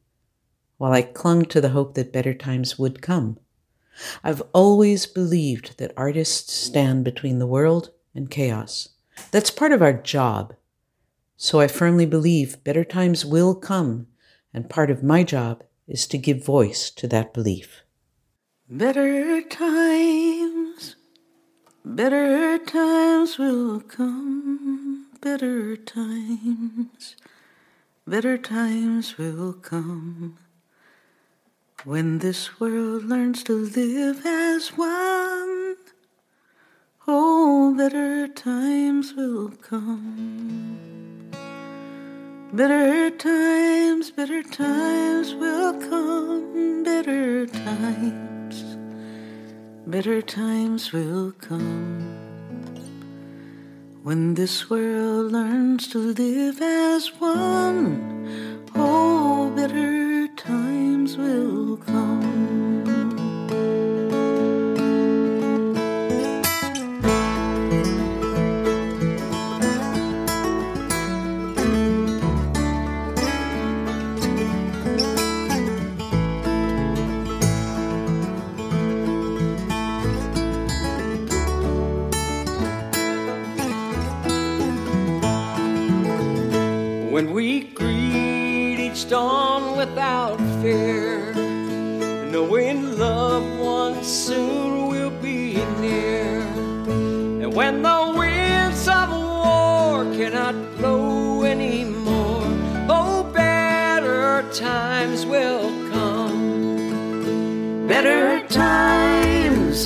while 0.77 0.91
I 0.91 1.01
clung 1.01 1.45
to 1.45 1.61
the 1.61 1.69
hope 1.69 1.95
that 1.95 2.13
better 2.13 2.33
times 2.33 2.77
would 2.77 3.01
come. 3.01 3.39
I've 4.23 4.41
always 4.53 5.05
believed 5.05 5.77
that 5.77 5.93
artists 5.97 6.53
stand 6.53 7.03
between 7.03 7.39
the 7.39 7.47
world 7.47 7.91
and 8.15 8.29
chaos. 8.29 8.89
That's 9.31 9.51
part 9.51 9.71
of 9.71 9.81
our 9.81 9.93
job. 9.93 10.55
So 11.37 11.59
I 11.59 11.67
firmly 11.67 12.05
believe 12.05 12.63
better 12.63 12.83
times 12.83 13.25
will 13.25 13.55
come, 13.55 14.07
and 14.53 14.69
part 14.69 14.91
of 14.91 15.03
my 15.03 15.23
job 15.23 15.63
is 15.87 16.05
to 16.07 16.17
give 16.17 16.45
voice 16.45 16.89
to 16.91 17.07
that 17.07 17.33
belief. 17.33 17.83
Better 18.69 19.41
times, 19.41 20.95
better 21.83 22.59
times 22.59 23.37
will 23.37 23.79
come, 23.79 25.07
better 25.21 25.75
times, 25.75 27.15
better 28.05 28.37
times 28.37 29.17
will 29.17 29.53
come. 29.53 30.37
When 31.85 32.19
this 32.19 32.59
world 32.59 33.05
learns 33.05 33.41
to 33.45 33.53
live 33.53 34.25
as 34.25 34.67
one, 34.75 35.77
oh, 37.07 37.73
better 37.77 38.27
times 38.27 39.13
will 39.13 39.51
come. 39.61 41.31
Better 42.51 43.09
times, 43.11 44.11
better 44.11 44.43
times 44.43 45.33
will 45.35 45.73
come, 45.79 46.83
better 46.83 47.47
times, 47.47 48.75
better 49.87 50.21
times 50.21 50.91
will 50.91 51.31
come. 51.31 52.13
When 54.03 54.33
this 54.33 54.69
world 54.69 55.31
learns 55.31 55.87
to 55.93 55.97
live 55.97 56.61
as 56.61 57.07
one, 57.21 58.67
oh, 58.75 59.49
better 59.55 60.27
times 60.35 60.78
When 87.19 87.33
we 87.33 87.61
greet 87.73 88.79
each 88.79 89.09
dawn 89.09 89.75
without 89.75 90.38
fear, 90.69 91.33
knowing 92.31 92.97
loved 92.97 93.59
ones 93.59 94.07
soon 94.07 94.87
will 94.87 95.15
be 95.21 95.55
near. 95.79 96.41
And 97.41 97.53
when 97.53 97.81
the 97.81 98.13
winds 98.17 98.87
of 98.87 99.09
war 99.09 100.03
cannot 100.17 100.55
blow 100.77 101.43
anymore, 101.43 102.45
oh, 102.87 103.23
better 103.33 104.45
times 104.53 105.25
will 105.25 105.69
come. 105.91 107.87
Better 107.87 108.47
times, 108.47 109.77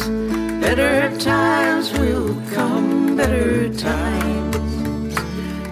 better 0.66 1.18
times 1.18 1.94
will 1.94 2.36
come, 2.52 3.16
better 3.16 3.74
times. 3.74 5.16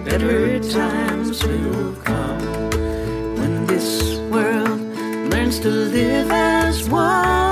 Better 0.08 0.60
times 0.60 1.44
will 1.44 1.92
come 1.96 2.01
to 5.60 5.68
live 5.68 6.30
as 6.30 6.88
one. 6.88 7.51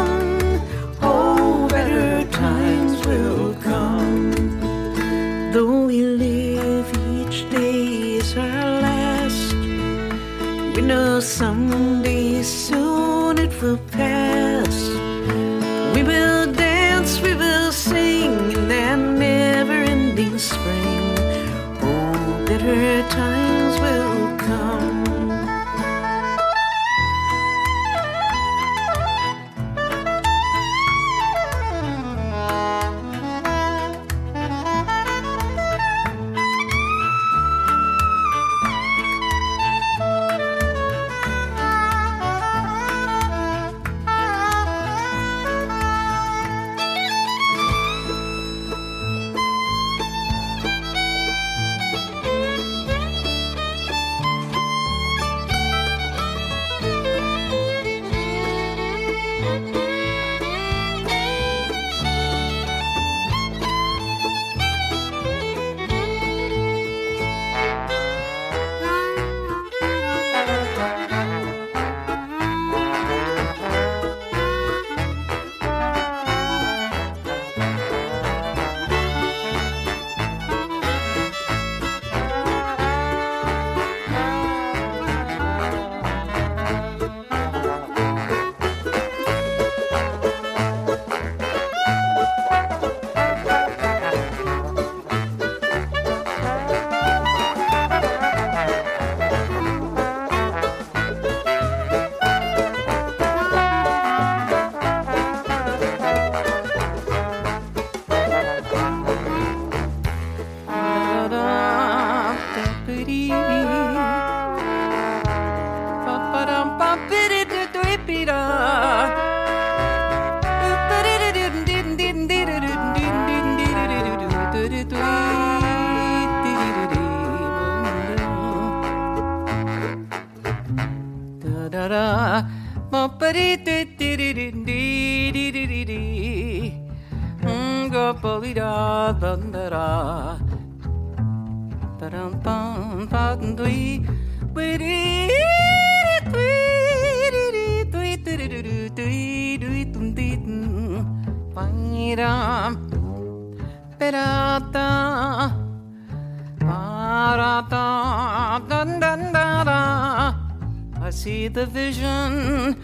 I 161.11 161.13
see 161.13 161.49
the 161.49 161.67
vision 161.67 162.81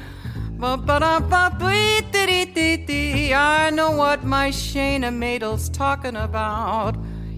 I 3.34 3.70
know 3.70 3.92
what 3.92 4.24
my 4.24 4.48
Shayna 4.48 5.14
Madel's 5.14 5.68
talking 5.68 6.16
about. 6.16 6.96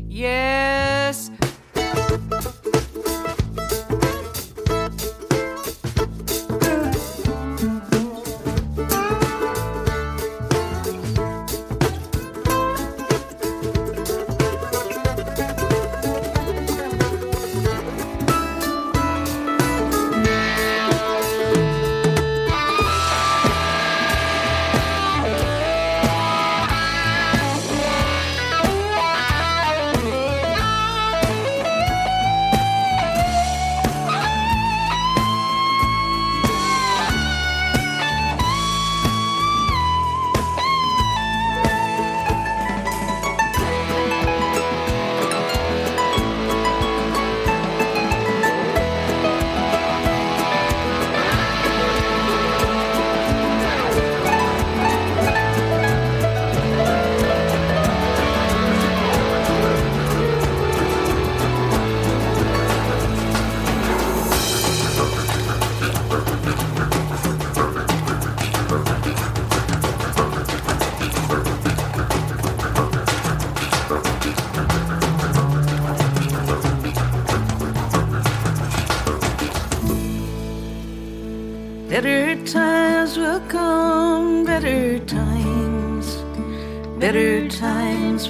Yes. 0.08 1.30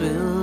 Will 0.01 0.38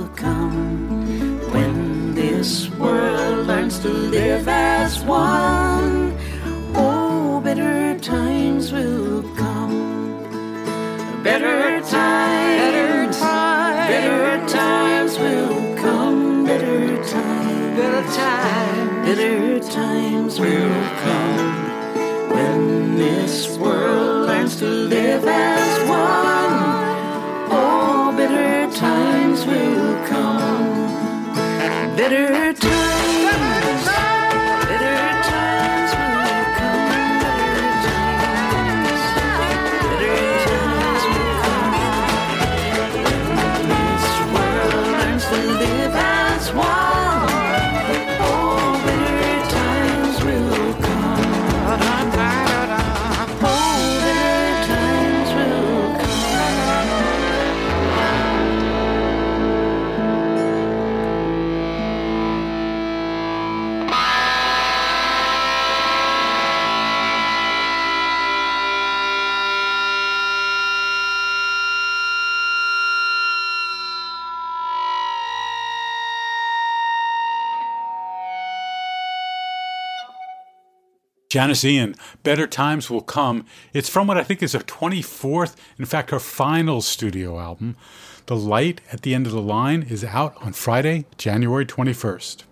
Janis 81.36 81.66
Ian, 81.66 81.94
Better 82.22 82.46
Times 82.46 82.88
Will 82.88 83.02
Come. 83.02 83.44
It's 83.74 83.90
from 83.90 84.06
what 84.06 84.16
I 84.16 84.24
think 84.24 84.42
is 84.42 84.54
her 84.54 84.60
24th, 84.60 85.54
in 85.78 85.84
fact, 85.84 86.08
her 86.08 86.18
final 86.18 86.80
studio 86.80 87.38
album. 87.38 87.76
The 88.24 88.34
Light 88.34 88.80
at 88.90 89.02
the 89.02 89.14
End 89.14 89.26
of 89.26 89.34
the 89.34 89.42
Line 89.42 89.82
is 89.82 90.02
out 90.02 90.34
on 90.42 90.54
Friday, 90.54 91.04
January 91.18 91.66
21st. 91.66 92.44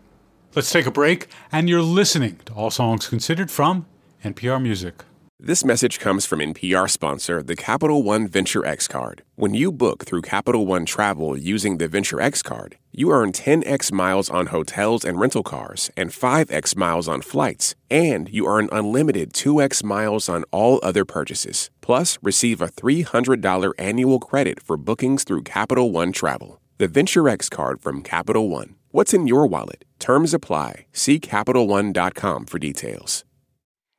Let's 0.55 0.71
take 0.71 0.85
a 0.85 0.91
break, 0.91 1.29
and 1.51 1.67
you're 1.67 1.81
listening 1.81 2.41
to 2.45 2.53
All 2.53 2.71
Songs 2.71 3.09
Considered 3.09 3.51
from 3.51 3.87
NPR 4.23 4.61
Music. 4.61 5.03
This 5.41 5.65
message 5.65 5.99
comes 5.99 6.25
from 6.25 6.39
NPR 6.39 6.89
sponsor, 6.89 7.43
the 7.43 7.57
Capital 7.57 8.05
One 8.05 8.29
Venture 8.29 8.65
X 8.65 8.87
Card. 8.87 9.25
When 9.35 9.53
you 9.53 9.73
book 9.73 10.05
through 10.05 10.23
Capital 10.23 10.65
One 10.65 10.87
Travel 10.87 11.37
using 11.37 11.79
the 11.79 11.89
Venture 11.89 12.21
X 12.21 12.41
Card, 12.41 12.79
you 12.93 13.11
earn 13.11 13.33
10x 13.33 13.91
miles 13.91 14.31
on 14.31 14.47
hotels 14.47 15.05
and 15.05 15.19
rental 15.19 15.43
cars 15.43 15.91
and 15.97 16.11
5x 16.11 16.77
miles 16.77 17.09
on 17.09 17.21
flights, 17.21 17.75
and 17.91 18.29
you 18.29 18.47
earn 18.47 18.69
unlimited 18.71 19.33
2x 19.33 19.83
miles 19.83 20.29
on 20.29 20.45
all 20.53 20.79
other 20.85 21.05
purchases. 21.05 21.69
Plus, 21.81 22.17
receive 22.23 22.63
a 22.63 22.69
$300 22.69 23.73
annual 23.77 24.21
credit 24.21 24.63
for 24.63 24.77
bookings 24.77 25.25
through 25.25 25.43
Capital 25.43 25.91
One 25.91 26.13
Travel. 26.13 26.61
The 26.79 26.87
Venture 26.87 27.29
X 27.29 27.49
Card 27.49 27.81
from 27.81 28.03
Capital 28.03 28.49
One. 28.49 28.77
What's 28.93 29.13
in 29.13 29.27
your 29.27 29.49
wallet? 29.49 29.85
Terms 29.99 30.33
apply. 30.33 30.87
See 30.93 31.19
CapitalOne.com 31.19 32.47
for 32.47 32.61
details. 32.61 33.25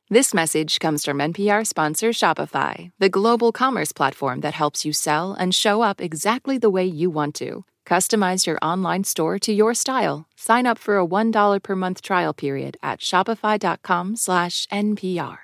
This 0.08 0.32
message 0.32 0.78
comes 0.78 1.04
from 1.04 1.18
NPR 1.18 1.66
sponsor 1.66 2.10
Shopify, 2.10 2.92
the 3.00 3.08
global 3.08 3.50
commerce 3.50 3.90
platform 3.90 4.40
that 4.40 4.54
helps 4.54 4.84
you 4.84 4.92
sell 4.92 5.32
and 5.32 5.52
show 5.52 5.82
up 5.82 6.00
exactly 6.00 6.58
the 6.58 6.70
way 6.70 6.84
you 6.84 7.10
want 7.10 7.34
to. 7.36 7.64
Customize 7.84 8.46
your 8.46 8.56
online 8.62 9.02
store 9.02 9.40
to 9.40 9.52
your 9.52 9.74
style. 9.74 10.28
Sign 10.36 10.64
up 10.64 10.78
for 10.78 10.96
a 10.96 11.04
$1 11.04 11.60
per 11.60 11.74
month 11.74 12.02
trial 12.02 12.32
period 12.32 12.76
at 12.84 13.00
shopify.com/npr. 13.00 15.38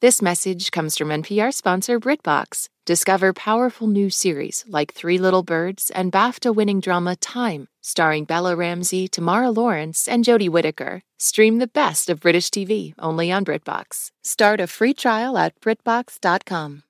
This 0.00 0.22
message 0.22 0.70
comes 0.70 0.96
from 0.96 1.10
NPR 1.10 1.52
sponsor 1.52 2.00
BritBox. 2.00 2.68
Discover 2.88 3.34
powerful 3.34 3.86
new 3.86 4.08
series 4.08 4.64
like 4.66 4.94
Three 4.94 5.18
Little 5.18 5.42
Birds 5.42 5.90
and 5.90 6.10
BAFTA-winning 6.10 6.80
drama 6.80 7.16
Time, 7.16 7.68
starring 7.82 8.24
Bella 8.24 8.56
Ramsey, 8.56 9.08
Tamara 9.08 9.50
Lawrence, 9.50 10.08
and 10.08 10.24
Jodie 10.24 10.48
Whittaker. 10.48 11.02
Stream 11.18 11.58
the 11.58 11.66
best 11.66 12.08
of 12.08 12.20
British 12.20 12.48
TV 12.48 12.94
only 12.98 13.30
on 13.30 13.44
BritBox. 13.44 14.10
Start 14.24 14.58
a 14.58 14.66
free 14.66 14.94
trial 14.94 15.36
at 15.36 15.52
BritBox.com. 15.60 16.82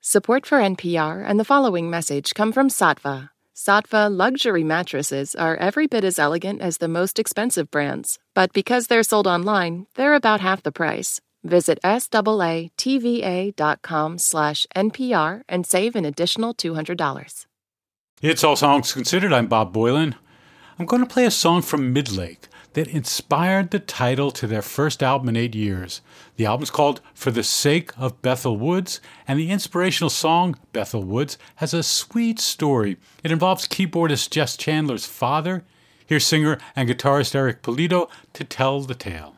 Support 0.00 0.46
for 0.46 0.58
NPR 0.58 1.22
and 1.26 1.38
the 1.38 1.44
following 1.44 1.90
message 1.90 2.32
come 2.32 2.50
from 2.50 2.70
Saatva. 2.70 3.28
Saatva 3.54 4.10
luxury 4.10 4.64
mattresses 4.64 5.34
are 5.34 5.56
every 5.56 5.86
bit 5.86 6.04
as 6.04 6.18
elegant 6.18 6.62
as 6.62 6.78
the 6.78 6.88
most 6.88 7.18
expensive 7.18 7.70
brands, 7.70 8.18
but 8.32 8.54
because 8.54 8.86
they're 8.86 9.02
sold 9.02 9.26
online, 9.26 9.88
they're 9.94 10.14
about 10.14 10.40
half 10.40 10.62
the 10.62 10.72
price. 10.72 11.20
Visit 11.44 11.78
SAATVA.com 11.82 12.18
slash 14.18 14.66
NPR 14.76 15.42
and 15.48 15.66
save 15.66 15.96
an 15.96 16.04
additional 16.04 16.54
$200. 16.54 17.46
It's 18.20 18.44
All 18.44 18.54
Songs 18.56 18.92
Considered. 18.92 19.32
I'm 19.32 19.48
Bob 19.48 19.74
Boilen. 19.74 20.14
I'm 20.78 20.86
going 20.86 21.02
to 21.02 21.08
play 21.08 21.26
a 21.26 21.30
song 21.30 21.62
from 21.62 21.94
Midlake 21.94 22.44
that 22.74 22.88
inspired 22.88 23.70
the 23.70 23.78
title 23.78 24.30
to 24.30 24.46
their 24.46 24.62
first 24.62 25.02
album 25.02 25.28
in 25.28 25.36
eight 25.36 25.54
years. 25.54 26.00
The 26.36 26.46
album's 26.46 26.70
called 26.70 27.00
For 27.14 27.30
the 27.30 27.42
Sake 27.42 27.90
of 27.98 28.22
Bethel 28.22 28.56
Woods, 28.56 29.00
and 29.28 29.38
the 29.38 29.50
inspirational 29.50 30.10
song, 30.10 30.56
Bethel 30.72 31.02
Woods, 31.04 31.36
has 31.56 31.74
a 31.74 31.82
sweet 31.82 32.38
story. 32.38 32.96
It 33.22 33.32
involves 33.32 33.68
keyboardist 33.68 34.30
Jess 34.30 34.56
Chandler's 34.56 35.06
father. 35.06 35.64
Here's 36.06 36.24
singer 36.24 36.58
and 36.74 36.88
guitarist 36.88 37.34
Eric 37.34 37.62
Pulido 37.62 38.08
to 38.32 38.44
tell 38.44 38.80
the 38.80 38.94
tale. 38.94 39.34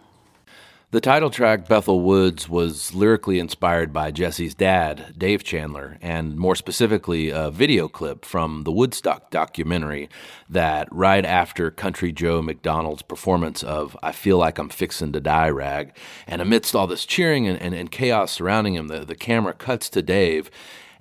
The 0.94 1.00
title 1.00 1.28
track, 1.28 1.66
Bethel 1.66 2.02
Woods, 2.02 2.48
was 2.48 2.94
lyrically 2.94 3.40
inspired 3.40 3.92
by 3.92 4.12
Jesse's 4.12 4.54
dad, 4.54 5.12
Dave 5.18 5.42
Chandler, 5.42 5.98
and 6.00 6.36
more 6.36 6.54
specifically, 6.54 7.30
a 7.30 7.50
video 7.50 7.88
clip 7.88 8.24
from 8.24 8.62
the 8.62 8.70
Woodstock 8.70 9.28
documentary 9.32 10.08
that, 10.48 10.86
right 10.92 11.24
after 11.24 11.72
Country 11.72 12.12
Joe 12.12 12.42
McDonald's 12.42 13.02
performance 13.02 13.64
of 13.64 13.96
I 14.04 14.12
Feel 14.12 14.38
Like 14.38 14.56
I'm 14.56 14.68
Fixin' 14.68 15.12
to 15.14 15.20
Die 15.20 15.48
Rag, 15.48 15.96
and 16.28 16.40
amidst 16.40 16.76
all 16.76 16.86
this 16.86 17.04
cheering 17.04 17.48
and, 17.48 17.60
and, 17.60 17.74
and 17.74 17.90
chaos 17.90 18.30
surrounding 18.30 18.74
him, 18.74 18.86
the, 18.86 19.04
the 19.04 19.16
camera 19.16 19.52
cuts 19.52 19.90
to 19.90 20.00
Dave 20.00 20.48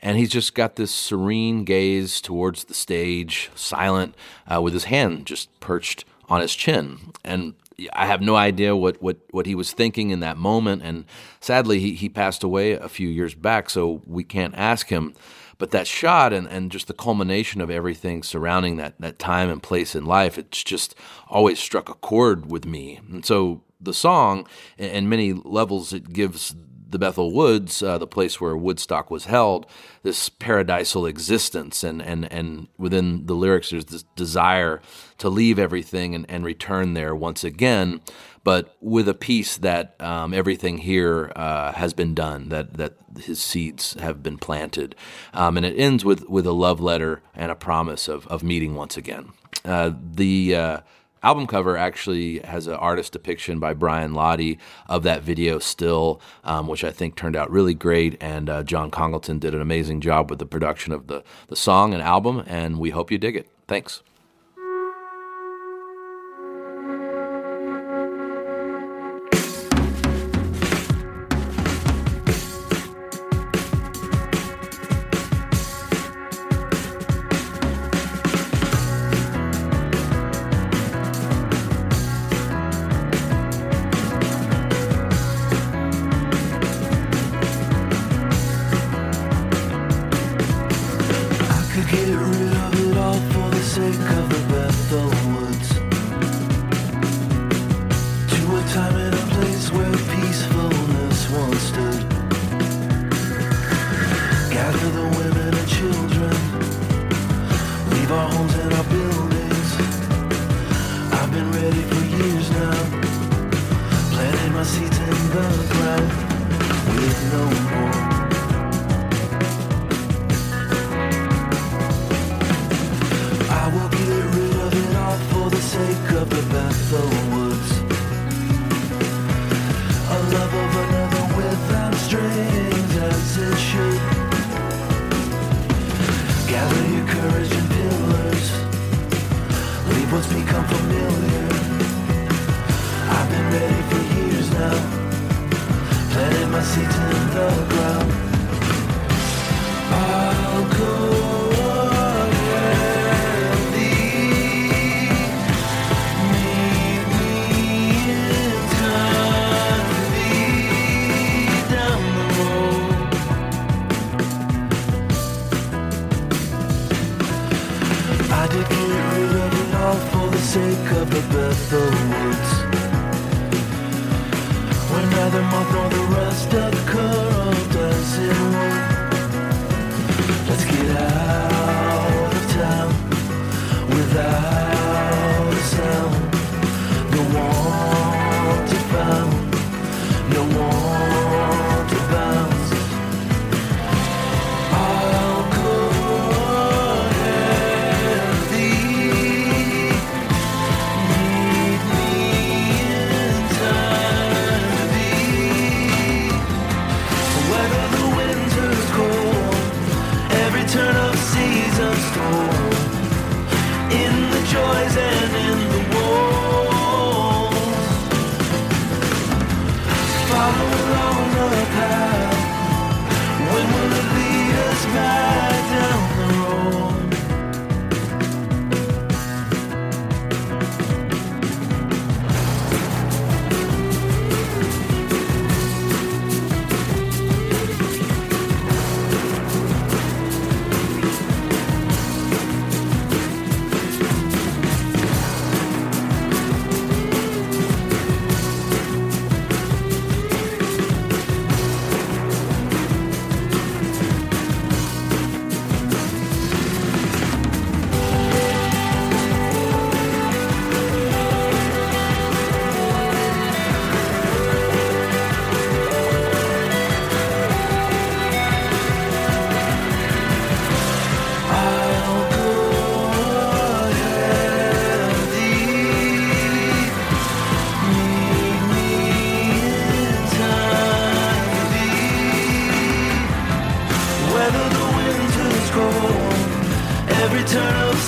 and 0.02 0.18
he's 0.18 0.32
just 0.32 0.54
got 0.54 0.76
this 0.76 0.92
serene 0.92 1.64
gaze 1.64 2.20
towards 2.20 2.66
the 2.66 2.74
stage, 2.74 3.50
silent, 3.56 4.16
uh, 4.54 4.62
with 4.62 4.74
his 4.74 4.84
hand 4.86 5.26
just 5.26 5.58
perched 5.62 6.04
on 6.28 6.42
his 6.42 6.56
chin. 6.56 7.14
And 7.24 7.54
I 7.94 8.06
have 8.06 8.22
no 8.22 8.36
idea 8.36 8.76
what, 8.76 9.02
what, 9.02 9.18
what 9.32 9.46
he 9.46 9.56
was 9.56 9.72
thinking 9.72 10.10
in 10.10 10.20
that 10.22 10.38
moment. 10.38 10.82
And 10.84 11.06
sadly, 11.40 11.80
he, 11.80 11.96
he 11.96 12.10
passed 12.10 12.44
away 12.44 12.74
a 12.74 12.90
few 12.90 13.08
years 13.08 13.36
back, 13.36 13.70
so 13.70 14.02
we 14.06 14.24
can't 14.24 14.56
ask 14.56 14.90
him. 14.90 15.14
But 15.58 15.72
that 15.72 15.88
shot 15.88 16.34
and, 16.34 16.48
and 16.48 16.72
just 16.72 16.88
the 16.88 16.94
culmination 16.94 17.62
of 17.62 17.70
everything 17.70 18.24
surrounding 18.24 18.78
that, 18.78 19.00
that 19.00 19.20
time 19.20 19.50
and 19.50 19.62
place 19.62 19.96
in 19.96 20.06
life, 20.06 20.38
it's 20.38 20.64
just 20.64 20.96
always 21.28 21.60
struck 21.60 21.90
a 21.90 21.94
chord 21.94 22.52
with 22.52 22.66
me. 22.66 23.00
And 23.10 23.26
so 23.26 23.62
the 23.80 23.94
song, 23.94 24.48
in 24.78 25.10
many 25.10 25.34
levels, 25.34 25.94
it 25.94 26.12
gives 26.12 26.56
the 26.94 27.00
Bethel 27.00 27.34
Woods, 27.34 27.84
uh, 27.84 27.98
the 27.98 28.08
place 28.08 28.40
where 28.40 28.56
Woodstock 28.56 29.12
was 29.12 29.26
held, 29.26 29.66
this 30.04 30.30
paradisal 30.30 31.06
existence. 31.06 31.84
And, 31.84 32.02
and, 32.02 32.32
and 32.32 32.70
within 32.78 33.26
the 33.26 33.34
lyrics, 33.34 33.72
there's 33.72 33.86
this 33.86 34.04
desire 34.16 34.82
to 35.18 35.28
leave 35.28 35.60
everything 35.60 36.16
and, 36.16 36.26
and 36.30 36.46
return 36.46 36.94
there 36.94 37.14
once 37.14 37.44
again, 37.44 38.00
but 38.46 38.78
with 38.80 39.10
a 39.10 39.14
peace 39.14 39.58
that 39.58 40.00
um, 40.02 40.34
everything 40.34 40.78
here 40.78 41.32
uh, 41.36 41.74
has 41.74 41.94
been 41.94 42.14
done, 42.14 42.50
that, 42.50 42.76
that 42.76 42.94
his 43.20 43.42
seeds 43.42 43.94
have 43.96 44.24
been 44.24 44.38
planted. 44.38 44.96
Um, 45.34 45.58
and 45.58 45.66
it 45.66 45.78
ends 45.78 46.06
with, 46.06 46.30
with 46.30 46.46
a 46.46 46.52
love 46.52 46.80
letter 46.80 47.22
and 47.36 47.52
a 47.52 47.56
promise 47.56 48.08
of, 48.08 48.28
of 48.28 48.44
meeting 48.44 48.76
once 48.76 48.98
again. 48.98 49.34
Uh, 49.66 49.92
the 49.98 50.56
uh, 50.56 50.80
album 51.24 51.48
cover 51.48 51.78
actually 51.78 52.40
has 52.40 52.68
an 52.68 52.76
artist 52.76 53.14
depiction 53.14 53.60
by 53.60 53.74
Brian 53.74 54.14
Lottie 54.14 54.60
of 54.88 55.04
that 55.04 55.24
video 55.24 55.60
still, 55.60 56.22
um, 56.44 56.68
which 56.68 56.84
I 56.84 56.92
think 56.92 57.16
turned 57.16 57.36
out 57.36 57.50
really 57.50 57.74
great. 57.74 58.18
And 58.22 58.50
uh, 58.50 58.64
John 58.64 58.92
Congleton 58.92 59.40
did 59.40 59.56
an 59.56 59.62
amazing 59.62 60.02
job 60.02 60.30
with 60.30 60.40
the 60.40 60.46
production 60.46 60.94
of 60.94 61.08
the, 61.08 61.24
the 61.48 61.56
song 61.56 61.94
and 61.94 62.04
album, 62.04 62.44
and 62.46 62.80
we 62.80 62.92
hope 62.92 63.12
you 63.12 63.18
dig 63.18 63.36
it. 63.36 63.48
Thanks. 63.68 64.04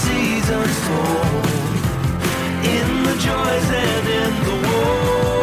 Seasons 0.06 0.76
told 0.88 1.46
in 2.76 2.88
the 3.08 3.15
joys 3.28 3.68
and 3.84 4.08
in 4.22 4.34
the 4.48 4.56
woes. 4.68 5.35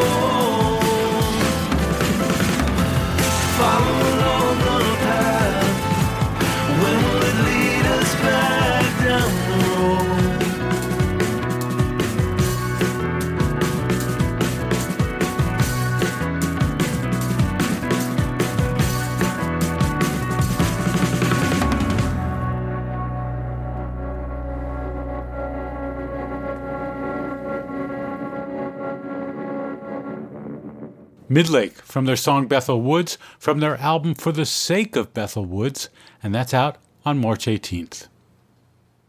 Midlake 31.32 31.76
from 31.76 32.04
their 32.04 32.16
song 32.16 32.46
Bethel 32.46 32.82
Woods 32.82 33.16
from 33.38 33.60
their 33.60 33.78
album 33.78 34.14
For 34.14 34.32
the 34.32 34.44
Sake 34.44 34.96
of 34.96 35.14
Bethel 35.14 35.46
Woods, 35.46 35.88
and 36.22 36.34
that's 36.34 36.52
out 36.52 36.76
on 37.06 37.18
March 37.18 37.46
18th. 37.46 38.08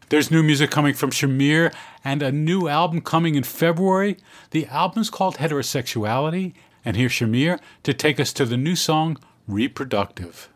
There's 0.07 0.31
new 0.31 0.41
music 0.41 0.71
coming 0.71 0.93
from 0.93 1.11
Shamir 1.11 1.73
and 2.01 2.23
a 2.23 2.31
new 2.31 2.69
album 2.69 3.01
coming 3.01 3.35
in 3.35 3.43
February. 3.43 4.15
The 4.51 4.67
album's 4.67 5.09
called 5.09 5.35
Heterosexuality, 5.35 6.53
and 6.85 6.95
here's 6.95 7.11
Shamir 7.11 7.59
to 7.83 7.93
take 7.93 8.21
us 8.21 8.31
to 8.33 8.45
the 8.45 8.55
new 8.55 8.77
song 8.77 9.17
Reproductive. 9.45 10.47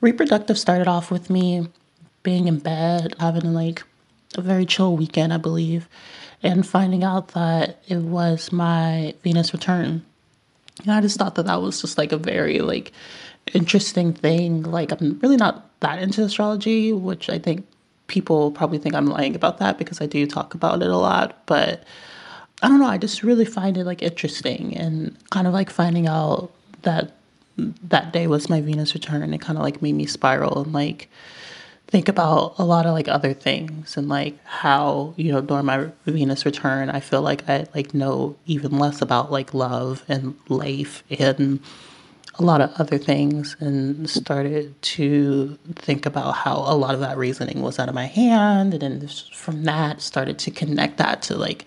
Reproductive 0.00 0.58
started 0.58 0.88
off 0.88 1.12
with 1.12 1.30
me 1.30 1.68
being 2.24 2.48
in 2.48 2.58
bed, 2.58 3.14
having 3.20 3.54
like 3.54 3.84
a 4.34 4.40
very 4.40 4.66
chill 4.66 4.96
weekend, 4.96 5.32
I 5.32 5.36
believe, 5.36 5.88
and 6.42 6.66
finding 6.66 7.04
out 7.04 7.28
that 7.28 7.80
it 7.86 7.98
was 7.98 8.50
my 8.50 9.14
Venus 9.22 9.52
return. 9.52 10.04
I 10.86 11.00
just 11.00 11.18
thought 11.18 11.34
that 11.36 11.46
that 11.46 11.60
was 11.60 11.80
just 11.80 11.98
like 11.98 12.12
a 12.12 12.18
very 12.18 12.60
like 12.60 12.92
interesting 13.54 14.12
thing. 14.12 14.62
Like 14.62 14.92
I'm 14.92 15.18
really 15.20 15.36
not 15.36 15.64
that 15.80 16.00
into 16.02 16.22
astrology, 16.22 16.92
which 16.92 17.28
I 17.28 17.38
think 17.38 17.66
people 18.06 18.50
probably 18.50 18.78
think 18.78 18.94
I'm 18.94 19.06
lying 19.06 19.34
about 19.34 19.58
that 19.58 19.78
because 19.78 20.00
I 20.00 20.06
do 20.06 20.26
talk 20.26 20.54
about 20.54 20.82
it 20.82 20.88
a 20.88 20.96
lot, 20.96 21.42
but 21.46 21.84
I 22.62 22.68
don't 22.68 22.80
know, 22.80 22.86
I 22.86 22.98
just 22.98 23.22
really 23.22 23.44
find 23.44 23.76
it 23.76 23.84
like 23.84 24.02
interesting 24.02 24.76
and 24.76 25.16
kind 25.30 25.46
of 25.46 25.52
like 25.52 25.70
finding 25.70 26.08
out 26.08 26.50
that 26.82 27.12
that 27.56 28.12
day 28.12 28.26
was 28.26 28.48
my 28.48 28.60
Venus 28.60 28.94
return 28.94 29.22
and 29.22 29.34
it 29.34 29.40
kind 29.40 29.58
of 29.58 29.64
like 29.64 29.82
made 29.82 29.94
me 29.94 30.06
spiral 30.06 30.62
and 30.62 30.72
like 30.72 31.08
think 31.88 32.08
about 32.08 32.54
a 32.58 32.64
lot 32.64 32.86
of 32.86 32.92
like 32.92 33.08
other 33.08 33.32
things 33.32 33.96
and 33.96 34.08
like 34.08 34.38
how 34.44 35.14
you 35.16 35.32
know 35.32 35.40
during 35.40 35.64
my 35.64 35.88
venus 36.04 36.44
return 36.44 36.90
i 36.90 37.00
feel 37.00 37.22
like 37.22 37.48
i 37.48 37.66
like 37.74 37.94
know 37.94 38.36
even 38.44 38.78
less 38.78 39.00
about 39.00 39.32
like 39.32 39.54
love 39.54 40.04
and 40.06 40.36
life 40.48 41.02
and 41.10 41.60
a 42.38 42.44
lot 42.44 42.60
of 42.60 42.70
other 42.80 42.98
things 42.98 43.56
and 43.58 44.08
started 44.08 44.80
to 44.80 45.58
think 45.74 46.06
about 46.06 46.32
how 46.32 46.56
a 46.66 46.74
lot 46.76 46.94
of 46.94 47.00
that 47.00 47.16
reasoning 47.16 47.62
was 47.62 47.78
out 47.78 47.88
of 47.88 47.94
my 47.94 48.06
hand. 48.06 48.74
And 48.74 48.82
then 48.82 49.08
from 49.34 49.64
that 49.64 50.00
started 50.00 50.38
to 50.40 50.50
connect 50.52 50.98
that 50.98 51.20
to 51.22 51.36
like 51.36 51.64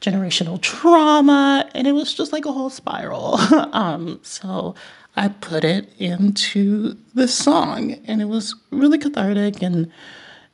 generational 0.00 0.60
trauma. 0.60 1.68
And 1.74 1.86
it 1.86 1.92
was 1.92 2.14
just 2.14 2.32
like 2.32 2.46
a 2.46 2.52
whole 2.52 2.70
spiral. 2.70 3.38
Um 3.74 4.20
so 4.22 4.74
I 5.16 5.28
put 5.28 5.64
it 5.64 5.92
into 5.98 6.96
this 7.14 7.34
song, 7.34 7.92
and 8.06 8.20
it 8.20 8.26
was 8.26 8.54
really 8.70 8.98
cathartic. 8.98 9.62
And 9.62 9.90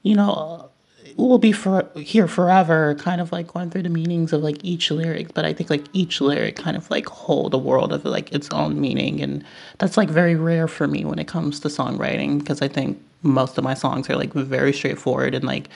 you 0.02 0.14
know, 0.14 0.70
will 1.16 1.38
be 1.38 1.52
for 1.52 1.88
here 1.96 2.26
forever. 2.26 2.94
Kind 2.96 3.20
of 3.20 3.32
like 3.32 3.48
going 3.48 3.70
through 3.70 3.82
the 3.82 3.88
meanings 3.88 4.32
of 4.32 4.42
like 4.42 4.62
each 4.64 4.90
lyric, 4.90 5.34
but 5.34 5.44
I 5.44 5.52
think 5.52 5.70
like 5.70 5.84
each 5.92 6.20
lyric 6.20 6.56
kind 6.56 6.76
of 6.76 6.90
like 6.90 7.06
hold 7.06 7.54
a 7.54 7.58
world 7.58 7.92
of 7.92 8.04
like 8.04 8.32
its 8.32 8.48
own 8.50 8.80
meaning, 8.80 9.20
and 9.20 9.44
that's 9.78 9.96
like 9.96 10.08
very 10.08 10.34
rare 10.34 10.68
for 10.68 10.86
me 10.86 11.04
when 11.04 11.18
it 11.18 11.28
comes 11.28 11.60
to 11.60 11.68
songwriting 11.68 12.38
because 12.38 12.62
I 12.62 12.68
think 12.68 13.00
most 13.22 13.58
of 13.58 13.64
my 13.64 13.74
songs 13.74 14.08
are 14.08 14.16
like 14.16 14.32
very 14.32 14.72
straightforward 14.72 15.34
and 15.34 15.44
like 15.44 15.68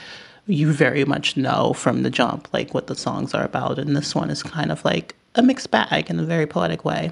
you 0.47 0.71
very 0.71 1.05
much 1.05 1.37
know 1.37 1.73
from 1.73 2.03
the 2.03 2.09
jump 2.09 2.47
like 2.53 2.73
what 2.73 2.87
the 2.87 2.95
songs 2.95 3.33
are 3.33 3.43
about, 3.43 3.79
and 3.79 3.95
this 3.95 4.15
one 4.15 4.29
is 4.29 4.43
kind 4.43 4.71
of 4.71 4.83
like 4.85 5.15
a 5.35 5.41
mixed 5.41 5.71
bag 5.71 6.09
in 6.09 6.19
a 6.19 6.23
very 6.23 6.47
poetic 6.47 6.85
way. 6.85 7.11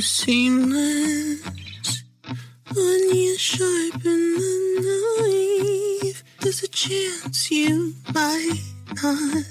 Seamless. 0.00 1.42
When 2.74 3.14
you 3.14 3.36
sharpen 3.38 4.00
the 4.02 6.00
knife, 6.02 6.24
there's 6.40 6.62
a 6.62 6.68
chance 6.68 7.50
you 7.50 7.94
might 8.12 8.60
not 9.02 9.44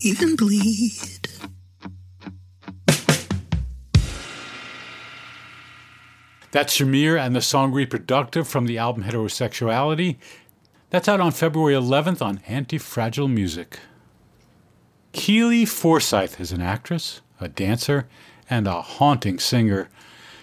even 0.00 0.36
bleed. 0.36 1.28
That's 6.50 6.78
Shamir 6.78 7.18
and 7.18 7.34
the 7.34 7.42
song 7.42 7.72
Reproductive 7.72 8.46
from 8.46 8.66
the 8.66 8.78
album 8.78 9.02
Heterosexuality. 9.04 10.16
That's 10.90 11.08
out 11.08 11.20
on 11.20 11.32
February 11.32 11.74
11th 11.74 12.22
on 12.22 12.40
Anti 12.46 12.78
Fragile 12.78 13.26
Music. 13.26 13.80
Keeley 15.12 15.64
Forsyth 15.64 16.40
is 16.40 16.52
an 16.52 16.60
actress, 16.60 17.20
a 17.40 17.48
dancer, 17.48 18.06
and 18.48 18.66
a 18.66 18.82
haunting 18.82 19.38
singer. 19.38 19.88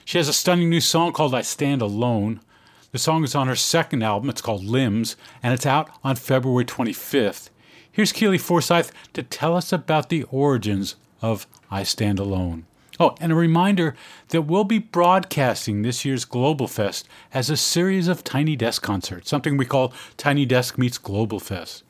She 0.05 0.17
has 0.17 0.27
a 0.27 0.33
stunning 0.33 0.69
new 0.69 0.81
song 0.81 1.13
called 1.13 1.35
I 1.35 1.41
Stand 1.41 1.81
Alone. 1.81 2.41
The 2.91 2.99
song 2.99 3.23
is 3.23 3.35
on 3.35 3.47
her 3.47 3.55
second 3.55 4.03
album, 4.03 4.29
it's 4.29 4.41
called 4.41 4.63
Limbs, 4.63 5.15
and 5.41 5.53
it's 5.53 5.65
out 5.65 5.89
on 6.03 6.15
February 6.15 6.65
25th. 6.65 7.49
Here's 7.91 8.11
Keeley 8.11 8.37
Forsyth 8.37 8.91
to 9.13 9.23
tell 9.23 9.55
us 9.55 9.71
about 9.71 10.09
the 10.09 10.23
origins 10.23 10.95
of 11.21 11.47
I 11.69 11.83
Stand 11.83 12.19
Alone. 12.19 12.65
Oh, 12.99 13.15
and 13.19 13.31
a 13.31 13.35
reminder 13.35 13.95
that 14.29 14.43
we'll 14.43 14.63
be 14.63 14.77
broadcasting 14.79 15.81
this 15.81 16.05
year's 16.05 16.25
Global 16.25 16.67
Fest 16.67 17.07
as 17.33 17.49
a 17.49 17.57
series 17.57 18.07
of 18.07 18.23
Tiny 18.23 18.55
Desk 18.55 18.81
concerts, 18.81 19.29
something 19.29 19.57
we 19.57 19.65
call 19.65 19.93
Tiny 20.17 20.45
Desk 20.45 20.77
Meets 20.77 20.97
Global 20.97 21.39
Fest. 21.39 21.83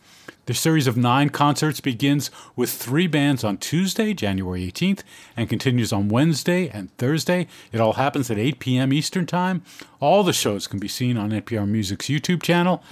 The 0.52 0.56
series 0.56 0.86
of 0.86 0.98
nine 0.98 1.30
concerts 1.30 1.80
begins 1.80 2.30
with 2.58 2.70
three 2.70 3.08
bands 3.08 3.46
on 3.46 3.56
Tuesday, 3.58 4.14
January 4.14 4.70
18th, 4.70 5.02
and 5.38 5.48
continues 5.48 5.94
on 5.94 6.10
Wednesday 6.10 6.68
and 6.68 6.94
Thursday. 6.98 7.48
It 7.72 7.80
all 7.80 7.94
happens 7.94 8.30
at 8.30 8.38
8 8.38 8.60
p.m. 8.60 8.92
Eastern 8.92 9.26
Time. 9.26 9.64
All 10.02 10.24
the 10.24 10.34
shows 10.34 10.68
can 10.68 10.78
be 10.78 10.90
seen 10.90 11.16
on 11.16 11.30
NPR 11.30 11.66
Music's 11.66 12.08
YouTube 12.08 12.44
channel. 12.44 12.84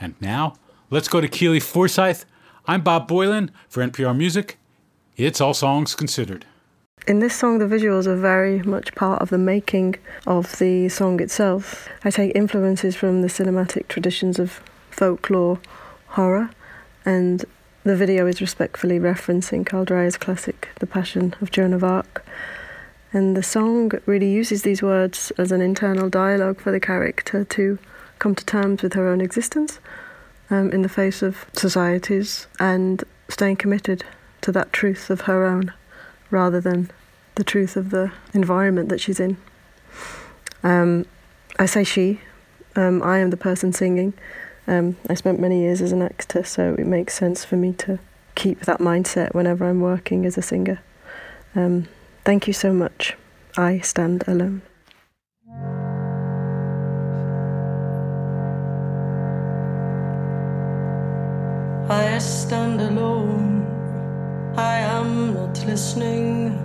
And 0.00 0.14
now, 0.22 0.54
let's 0.88 1.06
go 1.06 1.20
to 1.20 1.28
Keeley 1.28 1.60
Forsyth. 1.60 2.24
I'm 2.66 2.80
Bob 2.80 3.10
Boilen 3.10 3.50
for 3.68 3.86
NPR 3.86 4.16
Music. 4.16 4.56
It's 5.18 5.38
All 5.38 5.52
Songs 5.52 5.94
Considered. 5.94 6.46
In 7.06 7.18
this 7.18 7.36
song, 7.36 7.58
the 7.58 7.66
visuals 7.66 8.06
are 8.06 8.16
very 8.16 8.62
much 8.62 8.94
part 8.94 9.20
of 9.20 9.28
the 9.28 9.36
making 9.36 9.96
of 10.26 10.58
the 10.58 10.88
song 10.88 11.20
itself. 11.20 11.90
I 12.04 12.10
take 12.10 12.34
influences 12.34 12.96
from 12.96 13.20
the 13.20 13.28
cinematic 13.28 13.88
traditions 13.88 14.38
of 14.38 14.62
folklore, 14.90 15.60
horror, 16.06 16.48
and 17.04 17.44
the 17.84 17.96
video 17.96 18.26
is 18.26 18.40
respectfully 18.40 18.98
referencing 18.98 19.66
Carl 19.66 19.84
Dreyer's 19.84 20.16
classic, 20.16 20.68
The 20.78 20.86
Passion 20.86 21.34
of 21.40 21.50
Joan 21.50 21.72
of 21.72 21.82
Arc. 21.82 22.24
And 23.12 23.36
the 23.36 23.42
song 23.42 23.92
really 24.06 24.30
uses 24.30 24.62
these 24.62 24.82
words 24.82 25.32
as 25.36 25.52
an 25.52 25.60
internal 25.60 26.08
dialogue 26.08 26.60
for 26.60 26.70
the 26.70 26.80
character 26.80 27.44
to 27.44 27.78
come 28.18 28.34
to 28.36 28.46
terms 28.46 28.82
with 28.82 28.94
her 28.94 29.08
own 29.08 29.20
existence 29.20 29.80
um, 30.48 30.70
in 30.70 30.82
the 30.82 30.88
face 30.88 31.22
of 31.22 31.44
societies 31.54 32.46
and 32.60 33.02
staying 33.28 33.56
committed 33.56 34.04
to 34.42 34.52
that 34.52 34.72
truth 34.72 35.10
of 35.10 35.22
her 35.22 35.44
own 35.44 35.72
rather 36.30 36.60
than 36.60 36.90
the 37.34 37.44
truth 37.44 37.76
of 37.76 37.90
the 37.90 38.12
environment 38.32 38.88
that 38.90 39.00
she's 39.00 39.18
in. 39.18 39.36
Um, 40.62 41.06
I 41.58 41.66
say 41.66 41.84
she, 41.84 42.20
um, 42.76 43.02
I 43.02 43.18
am 43.18 43.30
the 43.30 43.36
person 43.36 43.72
singing. 43.72 44.14
Um, 44.66 44.96
I 45.08 45.14
spent 45.14 45.40
many 45.40 45.60
years 45.60 45.82
as 45.82 45.92
an 45.92 46.02
actor, 46.02 46.44
so 46.44 46.74
it 46.78 46.86
makes 46.86 47.14
sense 47.14 47.44
for 47.44 47.56
me 47.56 47.72
to 47.74 47.98
keep 48.34 48.60
that 48.60 48.78
mindset 48.78 49.34
whenever 49.34 49.68
I'm 49.68 49.80
working 49.80 50.24
as 50.24 50.38
a 50.38 50.42
singer. 50.42 50.80
Um, 51.54 51.88
thank 52.24 52.46
you 52.46 52.52
so 52.52 52.72
much. 52.72 53.16
I 53.56 53.80
stand 53.80 54.24
alone. 54.26 54.62
I 61.88 62.16
stand 62.18 62.80
alone. 62.80 63.66
I 64.56 64.78
am 64.78 65.34
not 65.34 65.62
listening. 65.66 66.56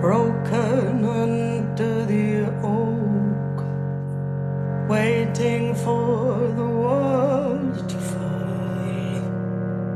Broken 0.00 1.04
under 1.04 2.06
the 2.06 2.46
oak, 2.62 3.29
waiting 4.90 5.72
for 5.72 6.52
the 6.56 6.66
world 6.82 7.88
to 7.88 7.96
fall, 8.10 9.22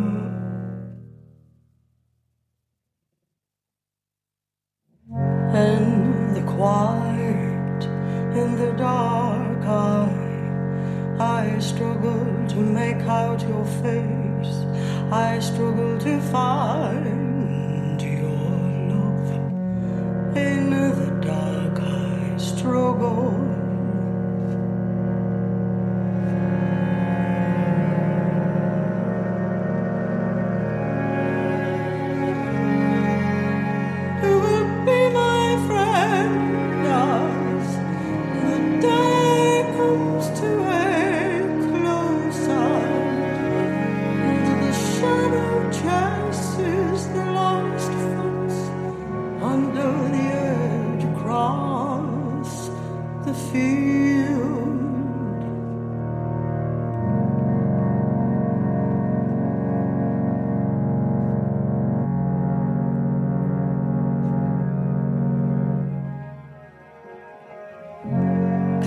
And 5.67 6.35
the 6.37 6.45
quiet 6.57 7.85
in 8.41 8.57
the 8.57 8.73
dark 8.79 9.63
eye, 9.67 11.19
I 11.21 11.59
struggle 11.59 12.25
to 12.49 12.57
make 12.57 13.03
out 13.21 13.43
your 13.43 13.67
face. 13.85 14.57
I 15.13 15.39
struggle 15.41 15.99
to 15.99 16.19
find 16.33 17.08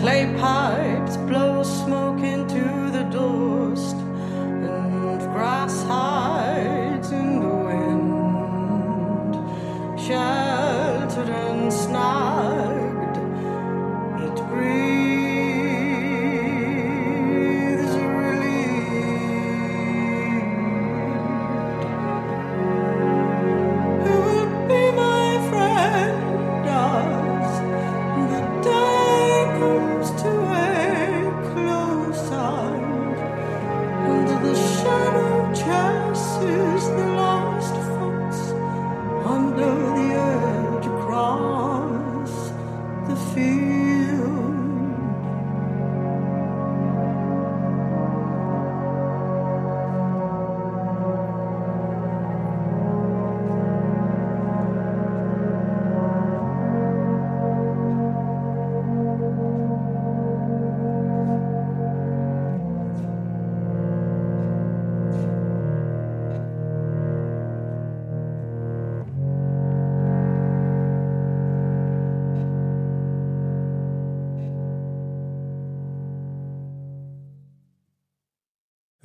Clay 0.01 0.25
pipes 0.39 1.15
blow 1.15 1.61
smoke 1.61 2.23
into 2.23 2.80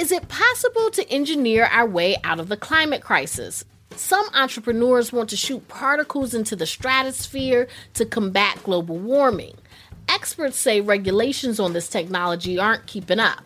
Is 0.00 0.12
it 0.12 0.28
possible 0.28 0.90
to 0.92 1.06
engineer 1.10 1.66
our 1.66 1.84
way 1.84 2.16
out 2.24 2.40
of 2.40 2.48
the 2.48 2.56
climate 2.56 3.02
crisis? 3.02 3.66
Some 3.96 4.26
entrepreneurs 4.32 5.12
want 5.12 5.28
to 5.28 5.36
shoot 5.36 5.68
particles 5.68 6.32
into 6.32 6.56
the 6.56 6.64
stratosphere 6.64 7.68
to 7.92 8.06
combat 8.06 8.58
global 8.62 8.96
warming. 8.96 9.56
Experts 10.08 10.56
say 10.56 10.80
regulations 10.80 11.60
on 11.60 11.74
this 11.74 11.86
technology 11.86 12.58
aren't 12.58 12.86
keeping 12.86 13.20
up. 13.20 13.44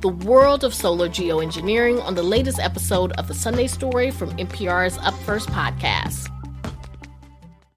The 0.00 0.08
world 0.08 0.64
of 0.64 0.74
solar 0.74 1.08
geoengineering 1.08 2.02
on 2.02 2.16
the 2.16 2.24
latest 2.24 2.58
episode 2.58 3.12
of 3.12 3.28
the 3.28 3.34
Sunday 3.34 3.68
Story 3.68 4.10
from 4.10 4.36
NPR's 4.38 4.98
Up 4.98 5.14
First 5.20 5.48
podcast. 5.50 6.28